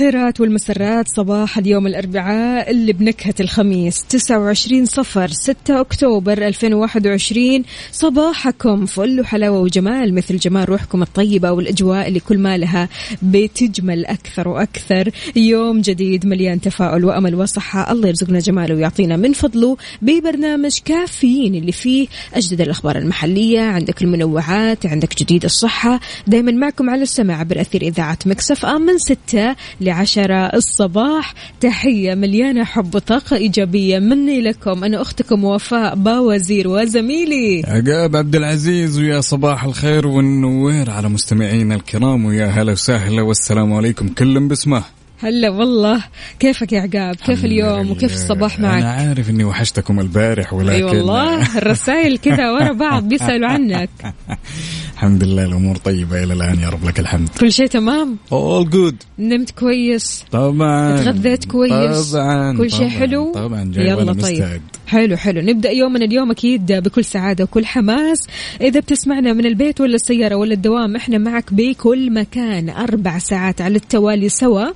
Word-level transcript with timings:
الخيرات 0.00 0.40
والمسرات 0.40 1.08
صباح 1.08 1.58
اليوم 1.58 1.86
الأربعاء 1.86 2.70
اللي 2.70 2.92
بنكهة 2.92 3.34
الخميس 3.40 4.04
29 4.08 4.86
صفر 4.86 5.28
6 5.28 5.80
أكتوبر 5.80 6.46
2021 6.46 7.64
صباحكم 7.92 8.86
فل 8.86 9.20
وحلاوة 9.20 9.60
وجمال 9.60 10.14
مثل 10.14 10.36
جمال 10.36 10.68
روحكم 10.68 11.02
الطيبة 11.02 11.52
والأجواء 11.52 12.08
اللي 12.08 12.20
كل 12.20 12.38
ما 12.38 12.56
لها 12.56 12.88
بتجمل 13.22 14.06
أكثر 14.06 14.48
وأكثر. 14.48 15.10
يوم 15.36 15.80
جديد 15.80 16.26
مليان 16.26 16.60
تفاؤل 16.60 17.04
وأمل 17.04 17.34
وصحة 17.34 17.92
الله 17.92 18.08
يرزقنا 18.08 18.38
جماله 18.38 18.74
ويعطينا 18.74 19.16
من 19.16 19.32
فضله 19.32 19.76
ببرنامج 20.02 20.78
كافيين 20.84 21.54
اللي 21.54 21.72
فيه 21.72 22.08
أجدد 22.34 22.60
الأخبار 22.60 22.98
المحلية 22.98 23.60
عندك 23.60 24.02
المنوعات 24.02 24.86
عندك 24.86 25.18
جديد 25.18 25.44
الصحة. 25.44 26.00
دايما 26.26 26.52
معكم 26.52 26.90
على 26.90 27.02
السماع 27.02 27.40
عبر 27.40 27.60
أثير 27.60 27.82
إذاعة 27.82 28.18
Mix 28.26 28.66
FM 28.66 28.80
من 28.80 28.98
ستة 28.98 29.56
لعشرة 29.90 30.34
الصباح. 30.34 31.34
تحية 31.60 32.14
مليانة 32.14 32.64
حب 32.64 32.94
وطاقة 32.94 33.36
إيجابية 33.36 33.98
مني 33.98 34.40
لكم. 34.40 34.84
أنا 34.84 35.02
أختكم 35.02 35.44
وفاء 35.44 35.94
باوزير 35.94 36.68
وزميلي. 36.68 37.62
عقاب 37.66 38.16
عبد 38.16 38.36
العزيز 38.36 38.98
ويا 38.98 39.20
صباح 39.20 39.64
الخير 39.64 40.06
والنوير 40.06 40.90
على 40.90 41.08
مستمعينا 41.08 41.74
الكرام 41.74 42.24
ويا 42.24 42.46
هلا 42.46 42.72
وسهلا 42.72 43.22
والسلام 43.22 43.72
عليكم 43.72 44.08
كل 44.08 44.48
باسمه. 44.48 44.82
هلا 45.22 45.50
والله. 45.50 46.04
كيفك 46.38 46.72
يا 46.72 46.80
عقاب؟ 46.80 47.16
كيف 47.16 47.44
اليوم؟ 47.44 47.90
وكيف 47.90 48.14
الصباح 48.14 48.58
أنا 48.58 48.68
معك؟ 48.68 48.82
عارف 48.84 49.30
إني 49.30 49.44
وحشتكم 49.44 50.00
البارح 50.00 50.52
ولكن 50.52 50.70
اي 50.70 50.82
والله. 50.82 51.58
الرسائل 51.58 52.18
كذا 52.18 52.50
ورا 52.50 52.72
بعض 52.72 53.08
بيسألوا 53.08 53.48
عنك. 53.48 53.90
الحمد 54.94 55.24
لله 55.24 55.44
الأمور 55.44 55.76
طيبة 55.76 56.24
إلى 56.24 56.34
الآن 56.34 56.60
يا 56.60 56.68
رب 56.68 56.84
لك 56.84 57.00
الحمد. 57.00 57.28
كل 57.28 57.52
شيء 57.52 57.66
تمام؟ 57.66 58.16
All 58.30 58.66
good. 58.72 58.94
نمت 59.18 59.50
كويس؟ 59.50 60.24
طبعا. 60.30 60.96
تغذيت 60.96 61.44
كويس؟ 61.44 62.12
طبعا 62.12 62.56
كل 62.56 62.70
شيء 62.70 62.88
حلو؟ 62.88 63.32
طبعا 63.32 63.72
جاي 63.74 63.86
يلا 63.86 64.12
طيب. 64.12 64.16
مستعد. 64.16 64.62
حلو 64.86 65.16
حلو. 65.16 65.40
نبدأ 65.40 65.70
يومنا 65.70 66.04
اليوم 66.04 66.30
أكيد 66.30 66.72
بكل 66.72 67.04
سعادة 67.04 67.44
وكل 67.44 67.66
حماس. 67.66 68.26
إذا 68.60 68.80
بتسمعنا 68.80 69.32
من 69.32 69.46
البيت 69.46 69.80
ولا 69.80 69.94
السيارة 69.94 70.34
ولا 70.34 70.54
الدوام 70.54 70.96
إحنا 70.96 71.18
معك 71.18 71.54
بكل 71.54 72.12
مكان 72.12 72.70
أربع 72.70 73.18
ساعات 73.18 73.60
على 73.60 73.76
التوالي 73.76 74.28
سوا. 74.28 74.66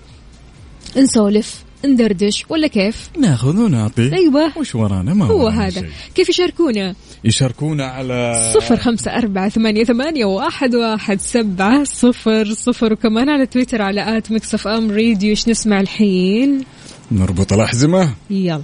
نسولف 0.97 1.64
ندردش 1.84 2.45
ولا 2.48 2.67
كيف؟ 2.67 3.11
ناخذ 3.19 3.56
ونعطي. 3.56 4.12
أيوه. 4.12 4.59
وش 4.59 4.75
ورانا؟ 4.75 5.14
ما 5.14 5.27
هو 5.27 5.48
هذا. 5.48 5.81
شيء. 5.81 5.91
كيف 6.14 6.28
يشاركونا؟ 6.28 6.95
يشاركونا 7.25 7.84
على 7.87 8.50
صفر 8.55 8.77
خمسة 8.77 9.11
أربعة 9.11 9.48
ثمانية, 9.48 9.84
ثمانية 9.84 10.25
واحد, 10.25 10.75
واحد 10.75 11.20
سبعة 11.20 11.84
صفر 11.84 12.45
صفر. 12.45 12.92
وكمان 12.92 13.28
على 13.28 13.47
تويتر 13.47 13.83
على 13.83 14.19
at 14.19 14.32
Mix 14.32 14.69
FM 14.69 14.91
Radio. 14.91 15.31
إيش 15.31 15.49
نسمع 15.49 15.81
الحين؟ 15.81 16.65
نربط 17.12 17.53
الأحزمة. 17.53 18.15
يلا. 18.31 18.62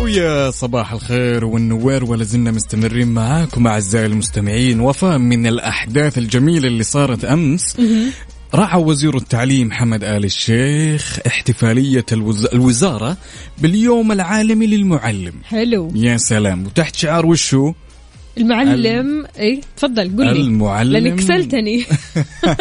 ويا 0.00 0.50
صباح 0.50 0.92
الخير 0.92 1.44
والنوير 1.44 2.04
ولا 2.04 2.24
زلنا 2.24 2.50
مستمرين 2.50 3.08
معاكم 3.08 3.66
أعزائي 3.66 4.06
المستمعين. 4.06 4.80
وفاء 4.80 5.18
من 5.18 5.46
الأحداث 5.46 6.18
الجميلة 6.18 6.68
اللي 6.68 6.82
صارت 6.82 7.24
أمس. 7.24 7.76
رعى 8.54 8.80
وزير 8.82 9.16
التعليم 9.16 9.72
حمد 9.72 10.04
آل 10.04 10.24
الشيخ 10.24 11.18
احتفالية 11.26 12.04
الوز... 12.12 12.46
الوزارة 12.46 13.16
باليوم 13.58 14.12
العالمي 14.12 14.66
للمعلم. 14.66 15.32
حلو. 15.44 15.92
يا 15.94 16.16
سلام. 16.16 16.66
وتحت 16.66 16.96
شعار 16.96 17.26
وشو؟ 17.26 17.72
المعلم. 18.38 19.26
اي 19.38 19.60
تفضل 19.76 20.16
قل 20.16 20.24
لي. 20.24 20.40
المعلم. 20.40 20.92
لأنك 20.92 21.18
كسلتني 21.18 21.84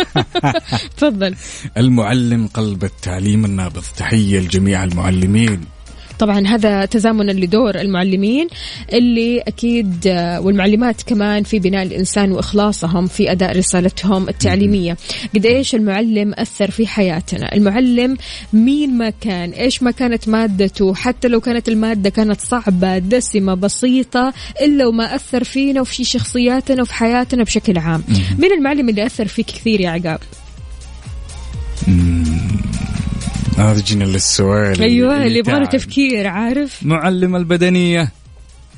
تفضل. 0.98 1.36
المعلم 1.78 2.48
قلب 2.48 2.84
التعليم 2.84 3.46
النابض. 3.46 3.84
تحية 3.98 4.40
لجميع 4.40 4.84
المعلمين. 4.84 5.62
طبعا 6.20 6.48
هذا 6.48 6.86
تزامنا 6.86 7.32
لدور 7.32 7.76
المعلمين 7.76 8.48
اللي 8.94 9.40
أكيد 9.40 10.08
آه، 10.08 10.42
والمعلمات 10.42 11.02
كمان 11.02 11.44
في 11.44 11.60
بناء 11.60 11.84
الإنسان 11.84 12.32
وإخلاصهم 12.32 13.08
في 13.08 13.32
أداء 13.32 13.58
رسالتهم 13.58 14.30
التعليمية. 14.30 14.98
قد 15.36 15.46
إيش 15.46 15.76
المعلم 15.76 16.34
أثر 16.34 16.72
في 16.72 16.88
حياتنا؟ 16.88 17.56
المعلم 17.56 18.18
مين 18.54 18.98
ما 18.98 19.10
كان 19.10 19.50
إيش 19.50 19.84
ما 19.84 19.92
كانت 19.92 20.30
مادته 20.30 20.94
حتى 20.94 21.28
لو 21.28 21.40
كانت 21.42 21.70
المادة 21.70 22.10
كانت 22.10 22.42
صعبة 22.42 22.98
دسمة 22.98 23.54
بسيطة 23.54 24.34
إلا 24.62 24.88
وما 24.88 25.16
أثر 25.16 25.44
فينا 25.44 25.82
وفي 25.82 26.04
شخصياتنا 26.04 26.82
وفي 26.82 26.94
حياتنا 26.94 27.44
بشكل 27.44 27.78
عام. 27.78 28.04
مين 28.40 28.52
المعلم 28.52 28.90
اللي 28.90 29.06
أثر 29.06 29.28
فيك 29.28 29.46
كثير 29.46 29.82
يا 29.82 29.90
عقاب؟ 29.90 30.20
هذا 33.58 33.82
جينا 33.82 34.04
للسؤال 34.04 34.82
أيوه 34.82 35.26
اللي 35.26 35.40
يبغى. 35.40 35.68
تفكير 35.68 36.28
عارف؟ 36.28 36.84
معلم 36.84 37.36
البدنية. 37.36 38.12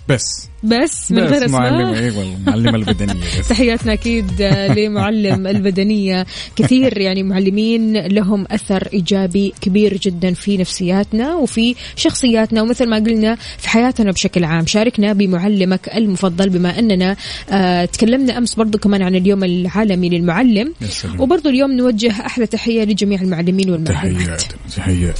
بس. 0.07 0.48
بس 0.63 1.11
من 1.11 1.19
غير 1.23 1.49
معلم 1.49 1.81
اسماء 1.87 2.03
اي 2.03 2.09
والله 2.09 2.37
معلم 2.47 2.75
البدنية 2.75 3.39
بس. 3.39 3.47
تحياتنا 3.49 3.93
أكيد 3.93 4.41
لمعلم 4.77 5.47
البدنية. 5.47 6.25
كثير 6.55 6.97
يعني 6.97 7.23
معلمين 7.23 8.07
لهم 8.07 8.45
أثر 8.51 8.87
إيجابي 8.93 9.53
كبير 9.61 9.97
جدا 9.97 10.33
في 10.33 10.57
نفسياتنا 10.57 11.35
وفي 11.35 11.75
شخصياتنا 11.95 12.61
ومثل 12.61 12.89
ما 12.89 12.95
قلنا 12.97 13.35
في 13.57 13.69
حياتنا 13.69 14.11
بشكل 14.11 14.43
عام. 14.43 14.65
شاركنا 14.65 15.13
بمعلمك 15.13 15.89
المفضل 15.95 16.49
بما 16.49 16.79
أننا 16.79 17.15
آه 17.49 17.85
تكلمنا 17.85 18.37
أمس 18.37 18.55
برضو 18.55 18.77
كمان 18.77 19.01
عن 19.01 19.15
اليوم 19.15 19.43
العالمي 19.43 20.09
للمعلم. 20.09 20.73
وبرضو 21.19 21.49
اليوم 21.49 21.71
نوجه 21.71 22.11
أحلى 22.11 22.45
تحية 22.47 22.83
لجميع 22.83 23.21
المعلمين 23.21 23.69
والمعلمات. 23.69 24.41
تحيات 24.41 24.43
تحيات 24.75 25.19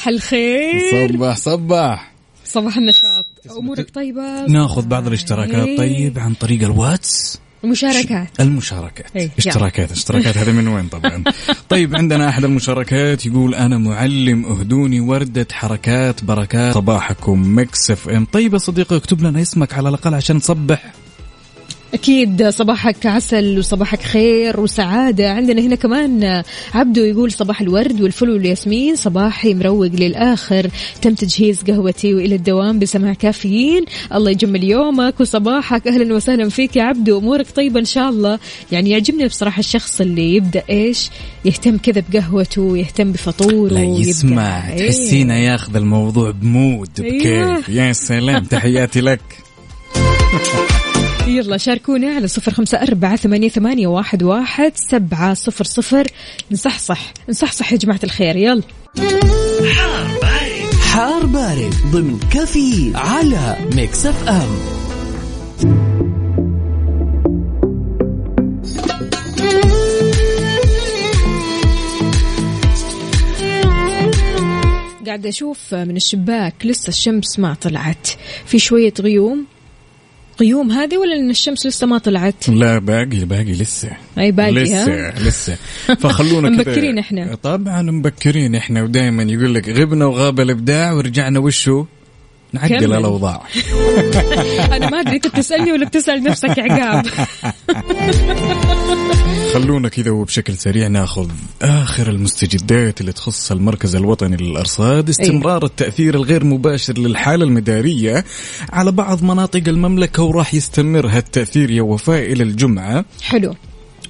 صباح 0.00 0.08
الخير. 0.08 1.12
صباح 1.12 1.36
صباح. 1.36 2.12
صباح 2.44 2.76
النشاط. 2.76 3.26
أمورك 3.58 3.90
طيبة؟ 3.90 4.46
ناخذ 4.46 4.86
بعض 4.86 5.06
الاشتراكات. 5.06 5.66
إيه. 5.66 5.76
طيب 5.76 6.18
عن 6.18 6.34
طريق 6.34 6.62
الواتس؟ 6.62 7.40
المشاركات. 7.64 8.40
المشاركات. 8.40 9.16
إيه، 9.16 9.30
اشتراكات 9.38 9.92
اشتراكات. 9.92 10.36
هذا 10.38 10.52
من 10.52 10.68
وين 10.68 10.88
طبعا؟ 10.88 11.24
طيب 11.68 11.96
عندنا 11.96 12.28
أحد 12.28 12.44
المشاركات 12.44 13.26
يقول 13.26 13.54
أنا 13.54 13.78
معلم 13.78 14.46
أهدوني 14.46 15.00
وردة 15.00 15.46
حركات 15.52 16.24
بركات. 16.24 16.74
صباحكم 16.74 17.58
Mix 17.58 17.90
FM. 17.90 18.24
طيب 18.24 18.52
يا 18.52 18.58
صديقي 18.58 18.96
اكتب 18.96 19.22
لنا 19.22 19.42
اسمك 19.42 19.74
على 19.74 19.88
الأقل 19.88 20.14
عشان 20.14 20.36
نصبح 20.36 20.92
أكيد 21.94 22.48
صباحك 22.48 23.06
عسل 23.06 23.58
وصباحك 23.58 24.02
خير 24.02 24.60
وسعادة. 24.60 25.30
عندنا 25.30 25.62
هنا 25.62 25.74
كمان 25.74 26.42
عبدو 26.74 27.04
يقول 27.04 27.32
صباح 27.32 27.60
الورد 27.60 28.00
والفل 28.00 28.30
والياسمين 28.30 28.96
صباحي 28.96 29.54
مروق 29.54 29.86
للآخر. 29.86 30.70
تم 31.02 31.14
تجهيز 31.14 31.62
قهوتي 31.62 32.14
وإلى 32.14 32.34
الدوام 32.34 32.78
بسماع 32.78 33.12
كافيين. 33.12 33.84
الله 34.14 34.30
يجمل 34.30 34.64
يومك 34.64 35.20
وصباحك. 35.20 35.88
أهلا 35.88 36.14
وسهلا 36.14 36.48
فيك 36.48 36.76
يا 36.76 36.82
عبدو. 36.82 37.18
أمورك 37.18 37.46
طيبة 37.56 37.80
إن 37.80 37.84
شاء 37.84 38.08
الله. 38.08 38.38
يعني 38.72 38.90
يعجبني 38.90 39.26
بصراحة 39.26 39.60
الشخص 39.60 40.00
اللي 40.00 40.34
يبدأ 40.34 40.62
إيش؟ 40.70 41.10
يهتم 41.44 41.76
كذا 41.78 42.02
بقهوته 42.12 42.62
ويهتم 42.62 43.12
بفطوره 43.12 43.72
لا 43.72 43.82
يسمع. 43.82 44.72
إيه. 44.72 44.86
تحسينه 44.90 45.34
ياخذ 45.34 45.76
الموضوع 45.76 46.30
بمود. 46.30 46.90
بكيف. 46.98 47.68
يا 47.68 47.92
سلام. 47.92 48.44
تحياتي 48.50 49.00
لك. 49.00 49.20
يلا 51.30 51.56
شاركونا 51.56 52.14
على 52.14 52.28
صفر 52.28 52.52
خمسة 52.52 52.82
أربعة 52.82 53.16
ثمانية, 53.16 53.48
ثمانية 53.48 53.86
واحد, 53.86 54.22
واحد 54.22 54.72
سبعة 54.74 55.34
صفر 55.34 55.64
صفر. 55.64 56.06
نصحصح 56.50 57.12
نصحصح 57.28 57.72
يا 57.72 57.78
جماعة 57.78 58.00
الخير 58.04 58.36
يلا. 58.36 58.62
حار 60.82 61.26
بارد 61.26 61.74
ضمن 61.92 62.18
كافيين 62.18 62.92
على 62.94 63.56
Mix 63.74 64.06
FM. 64.06 64.56
قاعدة 75.06 75.28
أشوف 75.28 75.74
من 75.74 75.96
الشباك 75.96 76.54
لسه 76.64 76.88
الشمس 76.88 77.38
ما 77.38 77.54
طلعت. 77.54 78.08
في 78.46 78.58
شوية 78.58 78.94
غيوم. 79.00 79.46
غيوم 80.40 80.70
هذه 80.70 80.98
ولا 80.98 81.16
ان 81.16 81.30
الشمس 81.30 81.66
لسه 81.66 81.86
ما 81.86 81.98
طلعت؟ 81.98 82.48
لا 82.48 82.78
باقي 82.78 83.24
باقي 83.24 83.52
لسه 83.52 83.90
أي 84.18 84.32
باقي 84.32 84.50
لسه 84.52 85.08
ها؟ 85.08 85.14
لسه 85.20 85.56
فخلونا 86.00 86.48
كذا 86.48 86.58
مبكرين 86.58 86.98
إحنا. 86.98 87.34
طبعا 87.42 87.82
مبكرين 87.82 88.54
إحنا 88.54 88.82
ودائما 88.82 89.22
يقول 89.22 89.54
لك 89.54 89.68
غبنا 89.68 90.06
وغاب 90.06 90.40
الإبداع 90.40 90.92
ورجعنا 90.92 91.38
وشو 91.38 91.84
نعدل. 92.52 92.94
الأوضاع 92.94 93.42
أنا 94.76 94.90
ما 94.90 95.00
أدري 95.00 95.16
انت 95.16 95.26
بتسالني 95.26 95.72
ولا 95.72 95.86
بتسأل 95.86 96.22
نفسك 96.22 96.58
عقاب 96.58 97.06
خلونا 99.54 99.88
كذا 99.88 100.10
وبشكل 100.10 100.56
سريع 100.56 100.88
ناخذ 100.88 101.30
آخر 101.62 102.10
المستجدات 102.10 103.00
اللي 103.00 103.12
تخص 103.12 103.52
المركز 103.52 103.96
الوطني 103.96 104.36
للأرصاد 104.36 105.08
استمرار 105.08 105.64
التأثير 105.64 106.14
الغير 106.14 106.44
مباشر 106.44 106.98
للحالة 106.98 107.44
المدارية 107.44 108.24
على 108.72 108.92
بعض 108.92 109.22
مناطق 109.22 109.62
المملكة 109.68 110.22
وراح 110.22 110.54
يستمر 110.54 111.06
هالتأثير 111.06 111.70
يا 111.70 111.82
وفاء 111.82 112.32
إلى 112.32 112.42
الجمعة. 112.42 113.04
حلو. 113.22 113.54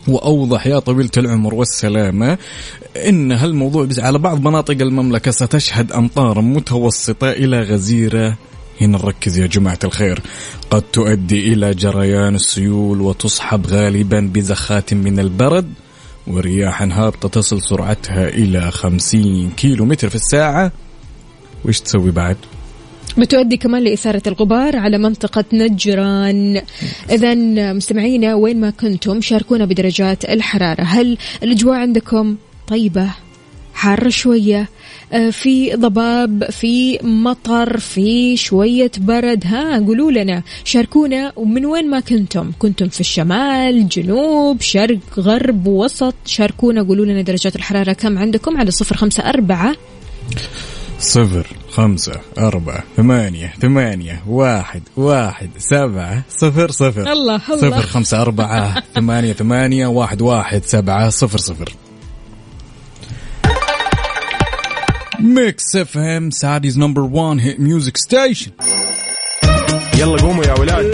وأوضح 0.08 0.66
يا 0.66 0.78
طويلة 0.78 1.10
العمر 1.16 1.54
والسلامة 1.54 2.38
إن 2.96 3.32
هالموضوع 3.32 3.84
بس 3.84 3.98
على 3.98 4.18
بعض 4.18 4.40
مناطق 4.40 4.76
المملكة 4.80 5.30
ستشهد 5.30 5.92
أمطار 5.92 6.40
متوسطة 6.40 7.30
إلى 7.30 7.60
غزيرة 7.60 8.36
هنا 8.80 8.98
نركز 8.98 9.38
يا 9.38 9.46
جماعة 9.46 9.78
الخير. 9.84 10.22
قد 10.70 10.82
تؤدي 10.82 11.52
إلى 11.52 11.74
جريان 11.74 12.34
السيول 12.34 13.00
وتصحب 13.00 13.66
غالبا 13.66 14.30
بزخات 14.34 14.94
من 14.94 15.18
البرد 15.18 15.72
ورياح 16.26 16.82
هابطة 16.82 17.28
تصل 17.28 17.62
سرعتها 17.62 18.28
إلى 18.28 18.70
50 18.70 19.50
كيلو 19.50 19.84
متر 19.84 20.08
في 20.08 20.14
الساعة. 20.14 20.72
وإيش 21.64 21.80
تسوي 21.80 22.10
بعد؟ 22.10 22.36
بتؤدي 23.18 23.56
كمان 23.56 23.84
لإثارة 23.84 24.22
الغبار 24.26 24.76
على 24.76 24.98
منطقة 24.98 25.44
نجران. 25.52 26.62
إذا 27.10 27.34
مستمعينا 27.72 28.34
وين 28.34 28.60
ما 28.60 28.70
كنتم 28.70 29.20
شاركونا 29.20 29.64
بدرجات 29.64 30.24
الحرارة. 30.24 30.82
هل 30.82 31.18
الأجواء 31.42 31.78
عندكم 31.78 32.36
طيبة؟ 32.68 33.10
حارة 33.74 34.08
شوية 34.08 34.68
آه، 35.12 35.30
في 35.30 35.74
ضباب 35.74 36.50
في 36.50 36.98
مطر 37.02 37.78
في 37.78 38.36
شوية 38.36 38.90
برد. 38.98 39.44
ها 39.46 39.78
قولوا 39.78 40.10
لنا 40.10 40.42
شاركونا 40.64 41.32
ومن 41.36 41.66
وين 41.66 41.90
ما 41.90 42.00
كنتم؟ 42.00 42.52
كنتم 42.58 42.88
في 42.88 43.00
الشمال 43.00 43.88
جنوب 43.88 44.60
شرق 44.60 44.98
غرب 45.18 45.66
وسط؟ 45.66 46.14
شاركونا 46.26 46.82
قولوا 46.82 47.06
لنا 47.06 47.22
درجات 47.22 47.56
الحرارة 47.56 47.92
كم 47.92 48.18
عندكم 48.18 48.56
على 48.56 48.70
صفر 48.70 48.96
خمسة 48.96 49.22
أربعة. 49.28 49.76
صفر 50.98 51.46
خمسة 51.70 52.20
أربعة 52.38 52.84
ثمانية 52.96 53.52
ثمانية 53.60 54.22
واحد 54.28 54.82
واحد 54.96 55.50
سبعة 55.58 56.24
صفر 56.28 56.70
صفر. 56.70 57.12
الله 57.12 57.40
الله. 57.48 57.70
صفر 57.70 57.82
خمسة 57.82 58.22
أربعة 58.22 58.82
ثمانية 58.94 59.32
ثمانية 59.32 59.86
واحد 59.86 60.22
واحد 60.22 60.62
سبعة 60.64 61.08
صفر 61.08 61.38
صفر. 61.38 61.72
Mix 65.20 65.76
FM 65.76 66.30
Saudi's 66.30 66.78
number 66.78 67.00
1 67.00 67.40
hit 67.40 67.60
music 67.60 67.96
station 67.96 68.50
يلا 69.94 70.22
قوموا 70.22 70.44
يا 70.44 70.54
ولاد. 70.58 70.84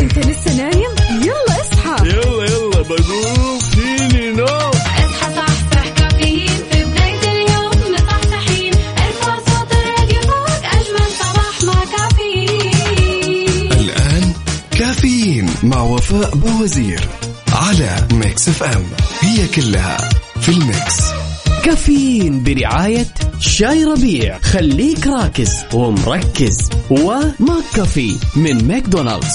انت 0.00 0.18
لسه 0.18 0.56
نايم؟ 0.56 0.90
يلا 1.22 1.60
اصحى. 1.60 2.08
يلا 2.08 2.44
يلا 2.44 2.82
بقوم 2.82 3.58
فيني 3.58 4.30
نوم. 4.30 4.70
اصحى 4.70 5.34
صحصح 5.36 5.88
كافيين. 5.88 6.48
في 6.70 6.84
بداية 6.84 7.32
اليوم 7.32 7.94
مصحصحين 7.94 8.72
ارفع 8.74 9.38
صوت 9.38 9.72
الراديو 9.72 10.20
فوق 10.20 10.64
أجمل 10.64 11.08
صباح 11.20 11.62
مع 11.64 11.84
كافيين. 11.98 13.72
الآن 13.72 14.32
كافيين 14.70 15.50
مع 15.62 15.82
وفاء 15.82 16.34
باوزير 16.34 17.08
على 17.52 18.08
Mix 18.12 18.48
FM 18.48 18.84
هي 19.20 19.48
كلها 19.48 20.10
في 20.40 20.48
ال 20.48 20.63
mix. 20.63 21.23
كافيين 21.64 22.42
برعاية 22.42 23.06
شاي 23.40 23.84
ربيع. 23.84 24.38
خليك 24.38 25.06
راكز 25.06 25.64
ومركز. 25.74 26.70
و 26.90 27.64
McCafé 27.76 28.16
من 28.36 28.68
ماكدونالدز. 28.68 29.34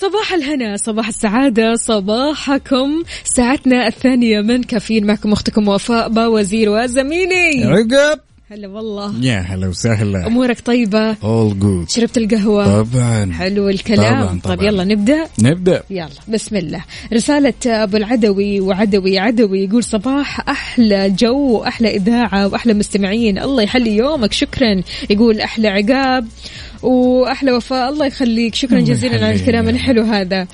صباح 0.00 0.32
الهنا 0.32 0.76
صباح 0.76 1.08
السعادة 1.08 1.74
صباحكم. 1.74 3.02
ساعتنا 3.24 3.86
الثانية 3.86 4.40
من 4.40 4.62
كافيين. 4.62 5.06
معكم 5.06 5.32
أختكم 5.32 5.68
وفاء 5.68 6.08
باوزير 6.08 6.68
وزميلي. 6.70 7.64
عقاب 7.64 8.20
هلا 8.52 8.68
والله. 8.68 9.24
يا 9.24 9.38
هلا 9.40 9.68
وسهلا. 9.68 10.26
أمورك 10.26 10.60
طيبة؟ 10.60 11.14
All 11.14 11.52
good. 11.62 11.88
شربت 11.88 12.18
القهوة؟ 12.18 12.82
طبعا. 12.82 13.32
حلو 13.32 13.68
الكلام. 13.68 14.24
طبعاً، 14.24 14.40
طبعاً. 14.40 14.56
طيب 14.56 14.62
يلا 14.62 14.84
نبدأ؟ 14.84 15.26
نبدأ. 15.38 15.82
يلا 15.90 16.08
بسم 16.28 16.56
الله. 16.56 16.84
رسالة 17.12 17.54
أبو 17.66 17.96
العدوي 17.96 18.60
وعدوي 18.60 19.18
عدوي 19.18 19.64
يقول 19.64 19.84
صباح 19.84 20.48
أحلى 20.48 21.10
جو 21.10 21.36
وأحلى 21.36 21.96
إذاعة 21.96 22.46
وأحلى 22.46 22.74
مستمعين. 22.74 23.38
الله 23.38 23.62
يحلي 23.62 23.96
يومك 23.96 24.32
شكرا. 24.32 24.82
يقول 25.10 25.40
أحلى 25.40 25.68
عقاب 25.68 26.26
وأحلى 26.82 27.52
وفاء. 27.52 27.92
الله 27.92 28.06
يخليك. 28.06 28.54
شكرا 28.54 28.80
جزيلا 28.80 29.26
على. 29.26 29.34
الكلام 29.34 29.68
الحلو 29.68 30.02
هذا. 30.02 30.46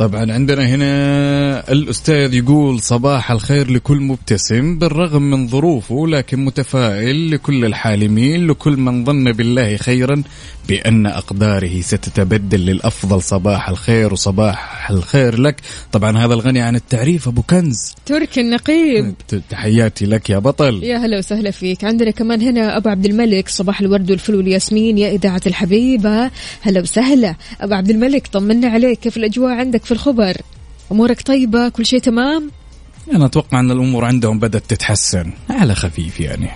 طبعا 0.00 0.32
عندنا 0.32 0.66
هنا 0.66 1.72
الأستاذ 1.72 2.34
يقول 2.34 2.80
صباح 2.80 3.30
الخير 3.30 3.70
لكل 3.70 4.00
مبتسم 4.00 4.78
بالرغم 4.78 5.22
من 5.22 5.48
ظروفه 5.48 6.06
لكن 6.06 6.44
متفائل 6.44 7.30
لكل 7.30 7.64
الحالمين 7.64 8.46
لكل 8.46 8.76
من 8.76 9.04
ظن 9.04 9.32
بالله 9.32 9.76
خيرا 9.76 10.22
بأن 10.68 11.06
أقداره 11.06 11.80
ستتبدل 11.80 12.60
للأفضل. 12.66 13.22
صباح 13.22 13.68
الخير 13.68 14.12
وصباح 14.12 14.90
الخير 14.90 15.40
لك. 15.40 15.56
طبعا 15.92 16.18
هذا 16.18 16.34
الغني 16.34 16.60
عن 16.60 16.76
التعريف 16.76 17.28
أبو 17.28 17.42
كنز. 17.42 17.94
تركي 18.06 18.40
النقيب. 18.40 19.14
تحياتي 19.50 20.06
لك 20.06 20.30
يا 20.30 20.38
بطل. 20.38 20.84
يا 20.84 20.96
هلا 20.96 21.18
وسهلا 21.18 21.50
فيك. 21.50 21.84
عندنا 21.84 22.10
كمان 22.10 22.42
هنا 22.42 22.76
أبو 22.76 22.88
عبد 22.88 23.06
الملك 23.06 23.48
صباح 23.48 23.80
الورد 23.80 24.10
والفل 24.10 24.34
والياسمين 24.34 24.98
يا 24.98 25.10
إذاعة 25.10 25.42
الحبيبة. 25.46 26.30
هلا 26.62 26.80
وسهلا. 26.80 27.34
أبو 27.60 27.74
عبد 27.74 27.90
الملك 27.90 28.26
طمنا 28.26 28.68
عليك. 28.68 28.98
كيف 28.98 29.16
الأجواء 29.16 29.52
عندك 29.52 29.84
في 29.90 29.96
الخبر. 29.96 30.36
أمورك 30.92 31.22
طيبة؟ 31.22 31.68
كل 31.68 31.86
شيء 31.86 32.00
تمام؟ 32.00 32.50
أنا 33.14 33.26
أتوقع 33.26 33.60
أن 33.60 33.70
الأمور 33.70 34.04
عندهم 34.04 34.38
بدأت 34.38 34.62
تتحسن. 34.68 35.32
على 35.50 35.74
خفيف 35.74 36.20
يعني. 36.20 36.50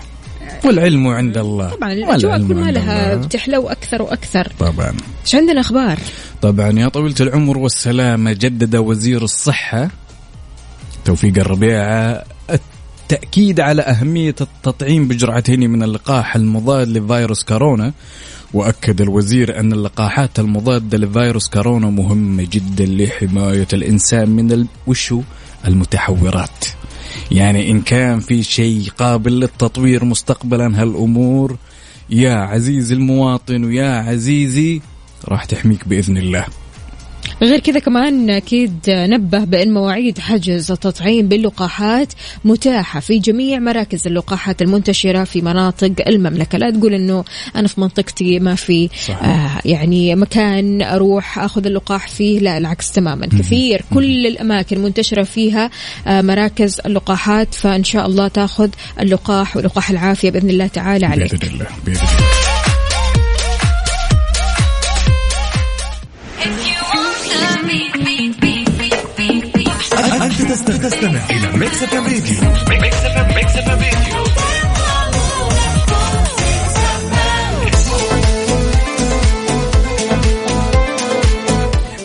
والعلم 0.65 1.07
عند 1.07 1.37
الله. 1.37 1.69
طبعا 1.69 1.93
الأجواء 1.93 2.37
كل 2.37 2.55
ما 2.55 2.71
لها. 2.71 3.15
بتحلو 3.15 3.67
أكثر 3.67 4.01
وأكثر. 4.01 4.51
طبعا. 4.59 4.97
إيش 5.25 5.35
عندنا 5.35 5.61
أخبار؟ 5.61 5.99
طبعا 6.41 6.79
يا 6.79 6.87
طويلة 6.87 7.15
العمر 7.19 7.57
والسلامة 7.57 8.31
جدد 8.33 8.75
وزير 8.75 9.23
الصحة 9.23 9.89
توفيق 11.05 11.39
الربيع 11.39 11.77
التأكيد 12.49 13.59
على 13.59 13.81
أهمية 13.81 14.35
التطعيم 14.41 15.07
بجرعتين 15.07 15.69
من 15.69 15.83
اللقاح 15.83 16.35
المضاد 16.35 16.87
لفيروس 16.87 17.43
كورونا. 17.43 17.93
وأكد 18.53 19.01
الوزير 19.01 19.59
أن 19.59 19.73
اللقاحات 19.73 20.39
المضادة 20.39 20.97
لفيروس 20.97 21.49
كورونا 21.49 21.89
مهمة 21.89 22.47
جدا 22.51 22.85
لحماية 22.85 23.67
الإنسان 23.73 24.29
من 24.29 24.51
ال... 24.51 24.67
وشو 24.87 25.21
المتحورات. 25.67 26.65
يعني 27.31 27.71
إن 27.71 27.81
كان 27.81 28.19
في 28.19 28.43
شيء 28.43 28.89
قابل 28.97 29.39
للتطوير 29.39 30.05
مستقبلا 30.05 30.81
هالأمور 30.81 31.57
يا 32.09 32.35
عزيزي 32.35 32.95
المواطن 32.95 33.63
ويا 33.63 33.89
عزيزي 33.89 34.81
راح 35.27 35.45
تحميك 35.45 35.87
بإذن 35.87 36.17
الله. 36.17 36.45
غير 37.41 37.59
كذا 37.59 37.79
كمان 37.79 38.29
أكيد 38.29 38.73
نبه 38.87 39.43
بأن 39.43 39.73
مواعيد 39.73 40.19
حجز 40.19 40.71
التطعيم 40.71 41.27
باللقاحات 41.27 42.13
متاحة 42.45 42.99
في 42.99 43.19
جميع 43.19 43.59
مراكز 43.59 44.07
اللقاحات 44.07 44.61
المنتشرة 44.61 45.23
في 45.23 45.41
مناطق 45.41 45.93
المملكة، 46.07 46.57
لا 46.57 46.71
تقول 46.71 46.93
إنه 46.93 47.23
أنا 47.55 47.67
في 47.67 47.81
منطقتي 47.81 48.39
ما 48.39 48.55
في. 48.55 48.89
آه 49.09 49.49
يعني 49.65 50.15
مكان 50.15 50.81
أروح 50.81 51.39
أخذ 51.39 51.65
اللقاح 51.65 52.07
فيه، 52.07 52.39
لا 52.39 52.57
العكس 52.57 52.91
تماما، 52.91 53.25
كثير 53.25 53.81
كل 53.93 54.27
الأماكن 54.27 54.79
منتشرة 54.79 55.23
فيها 55.23 55.69
آه 56.07 56.21
مراكز 56.21 56.81
اللقاحات. 56.85 57.53
فإن 57.53 57.83
شاء 57.83 58.05
الله 58.05 58.27
تأخذ 58.27 58.69
اللقاح 58.99 59.57
ولقاح 59.57 59.89
العافية 59.89 60.29
بإذن 60.29 60.49
الله 60.49 60.67
تعالى 60.67 61.05
عليك. 61.05 61.35
بإذن 61.35 61.53
الله 61.53 61.67
بإذن 61.85 61.97
الله. 61.97 62.54
تستمع 70.53 71.25
إلى 71.29 71.57
Mix 71.57 71.83
FM 71.83 72.03
Radio 72.03 72.39
Mix 72.79 73.55
FM 73.55 73.79
Radio 73.79 74.44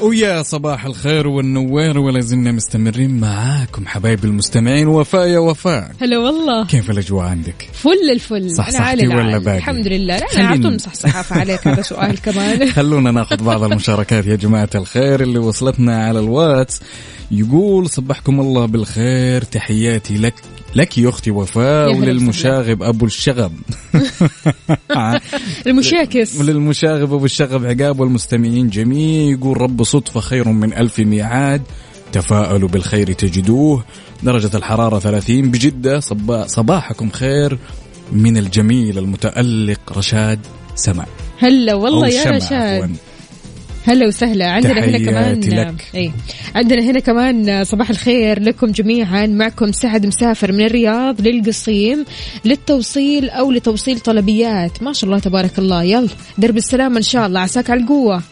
ويا 0.02 0.42
صباح 0.42 0.84
الخير 0.84 1.28
والنوير 1.28 1.98
ولا 1.98 2.20
زلنا 2.20 2.52
مستمرين 2.52 3.20
معاكم 3.20 3.86
حبايبي 3.86 4.26
المستمعين. 4.26 4.88
وفاء 4.88 5.28
يا 5.28 5.38
وفاء. 5.38 5.92
هلا 6.00 6.18
والله. 6.18 6.66
كيف 6.66 6.90
الأجواء 6.90 7.26
عندك؟ 7.26 7.68
فل 7.72 8.10
الفل. 8.12 8.50
صح 8.50 8.70
صحتي 8.70 8.82
عالي 8.82 9.08
ولا. 9.08 9.38
باقي؟ 9.38 9.58
الحمد 9.58 9.86
لله. 9.86 10.18
لا 10.18 10.26
أنا 10.36 10.48
على 10.48 10.62
طول 10.62 10.78
عليك 11.30 11.68
هذا 11.68 11.82
سؤال 11.82 12.20
كمان. 12.24 12.70
خلونا 12.70 13.10
ناخذ 13.10 13.44
بعض 13.44 13.62
المشاركات 13.62 14.26
يا 14.26 14.36
جماعة 14.36 14.70
الخير 14.74 15.20
اللي 15.20 15.38
وصلتنا 15.38 16.04
على 16.04 16.18
الواتس. 16.18 16.80
يقول 17.30 17.90
صبحكم 17.90 18.40
الله 18.40 18.66
بالخير 18.66 19.42
تحياتي 19.42 20.18
لك. 20.18 20.34
لك 20.74 20.98
يا 20.98 21.08
أختي 21.08 21.30
يا 21.30 21.34
وفاء 21.34 21.96
وللمشاغب 21.96 22.82
أبو 22.82 23.06
الشغب. 23.06 23.52
المشاكس. 25.66 26.40
وللمشاغب 26.40 27.14
أبو 27.14 27.24
الشغب 27.24 27.66
عقاب 27.66 28.00
والمستمعين 28.00 28.68
جميع. 28.68 29.32
يقول 29.32 29.60
رب 29.60 29.82
صدفة 29.82 30.20
خير 30.20 30.48
من 30.48 30.72
ألف 30.72 30.98
ميعاد. 30.98 31.62
تفاءلوا 32.12 32.68
بالخير 32.68 33.12
تجدوه. 33.12 33.84
درجة 34.22 34.56
الحرارة 34.56 34.98
30 34.98 35.50
بجدة 35.50 36.00
صبا 36.00 36.46
صباحكم 36.46 37.10
خير 37.10 37.58
من 38.12 38.36
الجميل 38.36 38.98
المتألق 38.98 39.80
رشاد 39.96 40.38
سمع 40.74 41.06
هلا 41.38 41.74
والله 41.74 42.08
يا 42.08 42.30
رشاد. 42.30 42.96
هلا 43.86 44.06
وسهلا. 44.06 44.50
عندنا 44.50 44.84
هنا 44.84 44.98
كمان 44.98 45.40
لك. 45.40 45.84
اي 45.94 46.12
عندنا 46.54 46.82
هنا 46.82 47.00
كمان 47.00 47.64
صباح 47.64 47.90
الخير 47.90 48.42
لكم 48.42 48.66
جميعا. 48.66 49.26
معكم 49.26 49.72
سعد 49.72 50.06
مسافر 50.06 50.52
من 50.52 50.66
الرياض 50.66 51.20
للقصيم 51.20 52.04
للتوصيل 52.44 53.30
أو 53.30 53.52
لتوصيل 53.52 54.00
طلبيات. 54.00 54.82
ما 54.82 54.92
شاء 54.92 55.10
الله 55.10 55.18
تبارك 55.18 55.58
الله. 55.58 55.82
يلا 55.82 56.08
درب 56.38 56.56
السلامه 56.56 56.96
إن 56.96 57.02
شاء 57.02 57.26
الله. 57.26 57.40
عساك 57.40 57.70
على 57.70 57.80
القوة. 57.80 58.22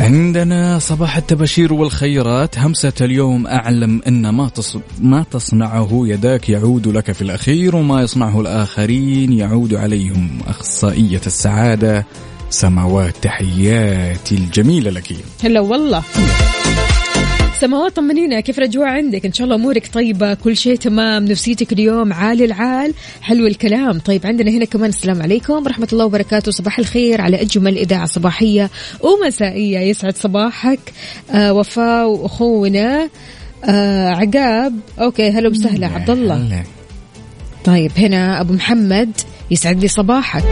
عندنا 0.00 0.78
صباح 0.78 1.16
التباشير 1.16 1.72
والخيرات. 1.72 2.58
همسة 2.58 2.92
اليوم 3.00 3.46
أعلم 3.46 4.00
أن 4.08 4.28
ما 4.28 4.48
تص... 4.48 4.76
ما 5.00 5.24
تصنعه 5.30 5.88
يداك 5.92 6.48
يعود 6.48 6.88
لك 6.88 7.12
في 7.12 7.22
الأخير 7.22 7.76
وما 7.76 8.02
يصنعه 8.02 8.40
الآخرين 8.40 9.32
يعود 9.32 9.74
عليهم 9.74 10.38
أخصائية 10.46 11.20
السعادة. 11.26 12.06
سماوات 12.50 13.14
تحياتي 13.22 14.34
الجميلة 14.34 14.90
لك. 14.90 15.12
هلا 15.44 15.60
والله. 15.60 16.02
سماوات 17.60 17.96
طمنينا 17.96 18.40
كيف 18.40 18.58
الاجواء 18.58 18.88
عندك؟ 18.88 19.26
إن 19.26 19.32
شاء 19.32 19.44
الله 19.44 19.56
أمورك 19.56 19.86
طيبة 19.92 20.34
كل 20.34 20.56
شيء 20.56 20.76
تمام 20.76 21.24
نفسيتك 21.24 21.72
اليوم 21.72 22.12
عالي 22.12 22.44
العال 22.44 22.94
حلو 23.22 23.46
الكلام. 23.46 23.98
طيب 23.98 24.26
عندنا 24.26 24.50
هنا 24.50 24.64
كمان 24.64 24.88
السلام 24.88 25.22
عليكم 25.22 25.52
ورحمه 25.52 25.88
الله 25.92 26.04
وبركاته 26.04 26.52
صباح 26.52 26.78
الخير 26.78 27.20
على 27.20 27.40
أجمل 27.40 27.78
إذاعة 27.78 28.06
صباحية 28.06 28.70
ومسائية. 29.00 29.78
يسعد 29.78 30.16
صباحك 30.16 30.80
آه 31.30 31.52
وفاء 31.52 32.08
وأخونا 32.08 33.08
آه 33.64 34.08
عقاب. 34.08 34.74
okay 35.00 35.30
هلا 35.30 35.48
وسهلا 35.48 35.86
عبد 35.86 36.10
الله. 36.10 36.64
طيب 37.64 37.92
هنا 37.98 38.40
أبو 38.40 38.52
محمد 38.52 39.10
يسعد 39.50 39.80
لي 39.80 39.88
صباحك. 39.88 40.44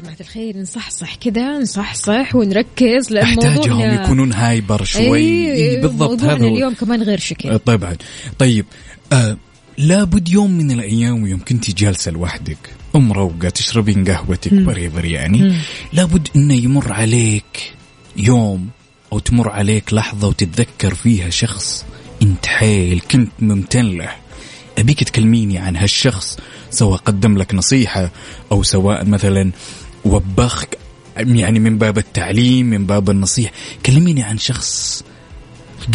جماعة 0.00 0.16
الخير 0.20 0.56
نصحصح 0.58 1.14
كذا 1.14 1.58
نصحصح 1.58 2.34
ونركز 2.34 3.10
لأن 3.10 3.24
أحتاجهم 3.24 3.54
موضوعنا 3.54 4.04
يكونون 4.04 4.32
hyper 4.32 4.84
شوي. 4.84 5.16
أي 5.16 5.52
إيه 5.52 5.82
بالضبط 5.82 6.22
هذا 6.22 6.46
اليوم 6.46 6.74
كمان 6.74 7.02
غير 7.02 7.18
شكل. 7.18 7.48
آه، 7.48 7.56
طبعا 7.56 7.96
طيب 8.38 8.66
آه 9.12 9.36
لابد 9.78 10.28
يوم 10.28 10.50
من 10.50 10.70
الأيام 10.70 11.26
يوم 11.26 11.40
كنت 11.48 11.70
جالسة 11.78 12.12
لوحدك 12.12 12.58
ومروقه 12.94 13.48
تشربين 13.48 14.04
قهوتك 14.04 14.54
بريبر 14.54 15.04
يعني 15.04 15.56
لابد 15.92 16.28
إنه 16.36 16.54
يمر 16.54 16.92
عليك 16.92 17.72
يوم 18.16 18.68
أو 19.12 19.18
تمر 19.18 19.48
عليك 19.48 19.94
لحظة 19.94 20.28
وتتذكر 20.28 20.94
فيها 20.94 21.30
شخص 21.30 21.84
انت 22.22 22.46
حيل 22.46 23.00
كنت 23.10 23.30
ممتن 23.40 23.84
له. 23.84 24.10
أبيك 24.78 25.04
تكلميني 25.04 25.58
عن 25.58 25.76
هالشخص 25.76 26.38
سواء 26.70 26.98
قدم 26.98 27.38
لك 27.38 27.54
نصيحة 27.54 28.10
أو 28.52 28.62
سواء 28.62 29.04
مثلا 29.04 29.50
وبخك 30.04 30.78
يعني 31.16 31.58
من 31.58 31.78
باب 31.78 31.98
التعليم 31.98 32.66
من 32.66 32.86
باب 32.86 33.10
النصيحة. 33.10 33.52
كلميني 33.86 34.22
عن 34.22 34.38
شخص 34.38 35.02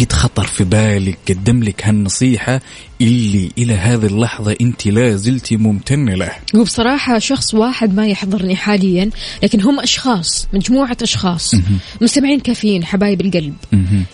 قد 0.00 0.12
خطر 0.12 0.44
في 0.44 0.64
بالك 0.64 1.18
قدم 1.28 1.62
لك 1.62 1.86
هالنصيحة 1.86 2.60
اللي 3.00 3.50
إلى 3.58 3.74
هذه 3.74 4.06
اللحظة 4.06 4.56
أنت 4.60 4.86
لا 4.86 5.16
زلت 5.16 5.52
ممتنة 5.52 6.14
له. 6.14 6.32
هو 6.56 6.62
بصراحة 6.62 7.18
شخص 7.18 7.54
واحد 7.54 7.94
ما 7.94 8.06
يحضرني 8.06 8.56
حاليا 8.56 9.10
لكن 9.42 9.60
هم 9.60 9.80
أشخاص 9.80 10.48
مجموعة 10.52 10.96
أشخاص. 11.02 11.54
مستمعين 12.00 12.40
كافيين 12.40 12.84
حبايب 12.84 13.20
القلب. 13.20 13.54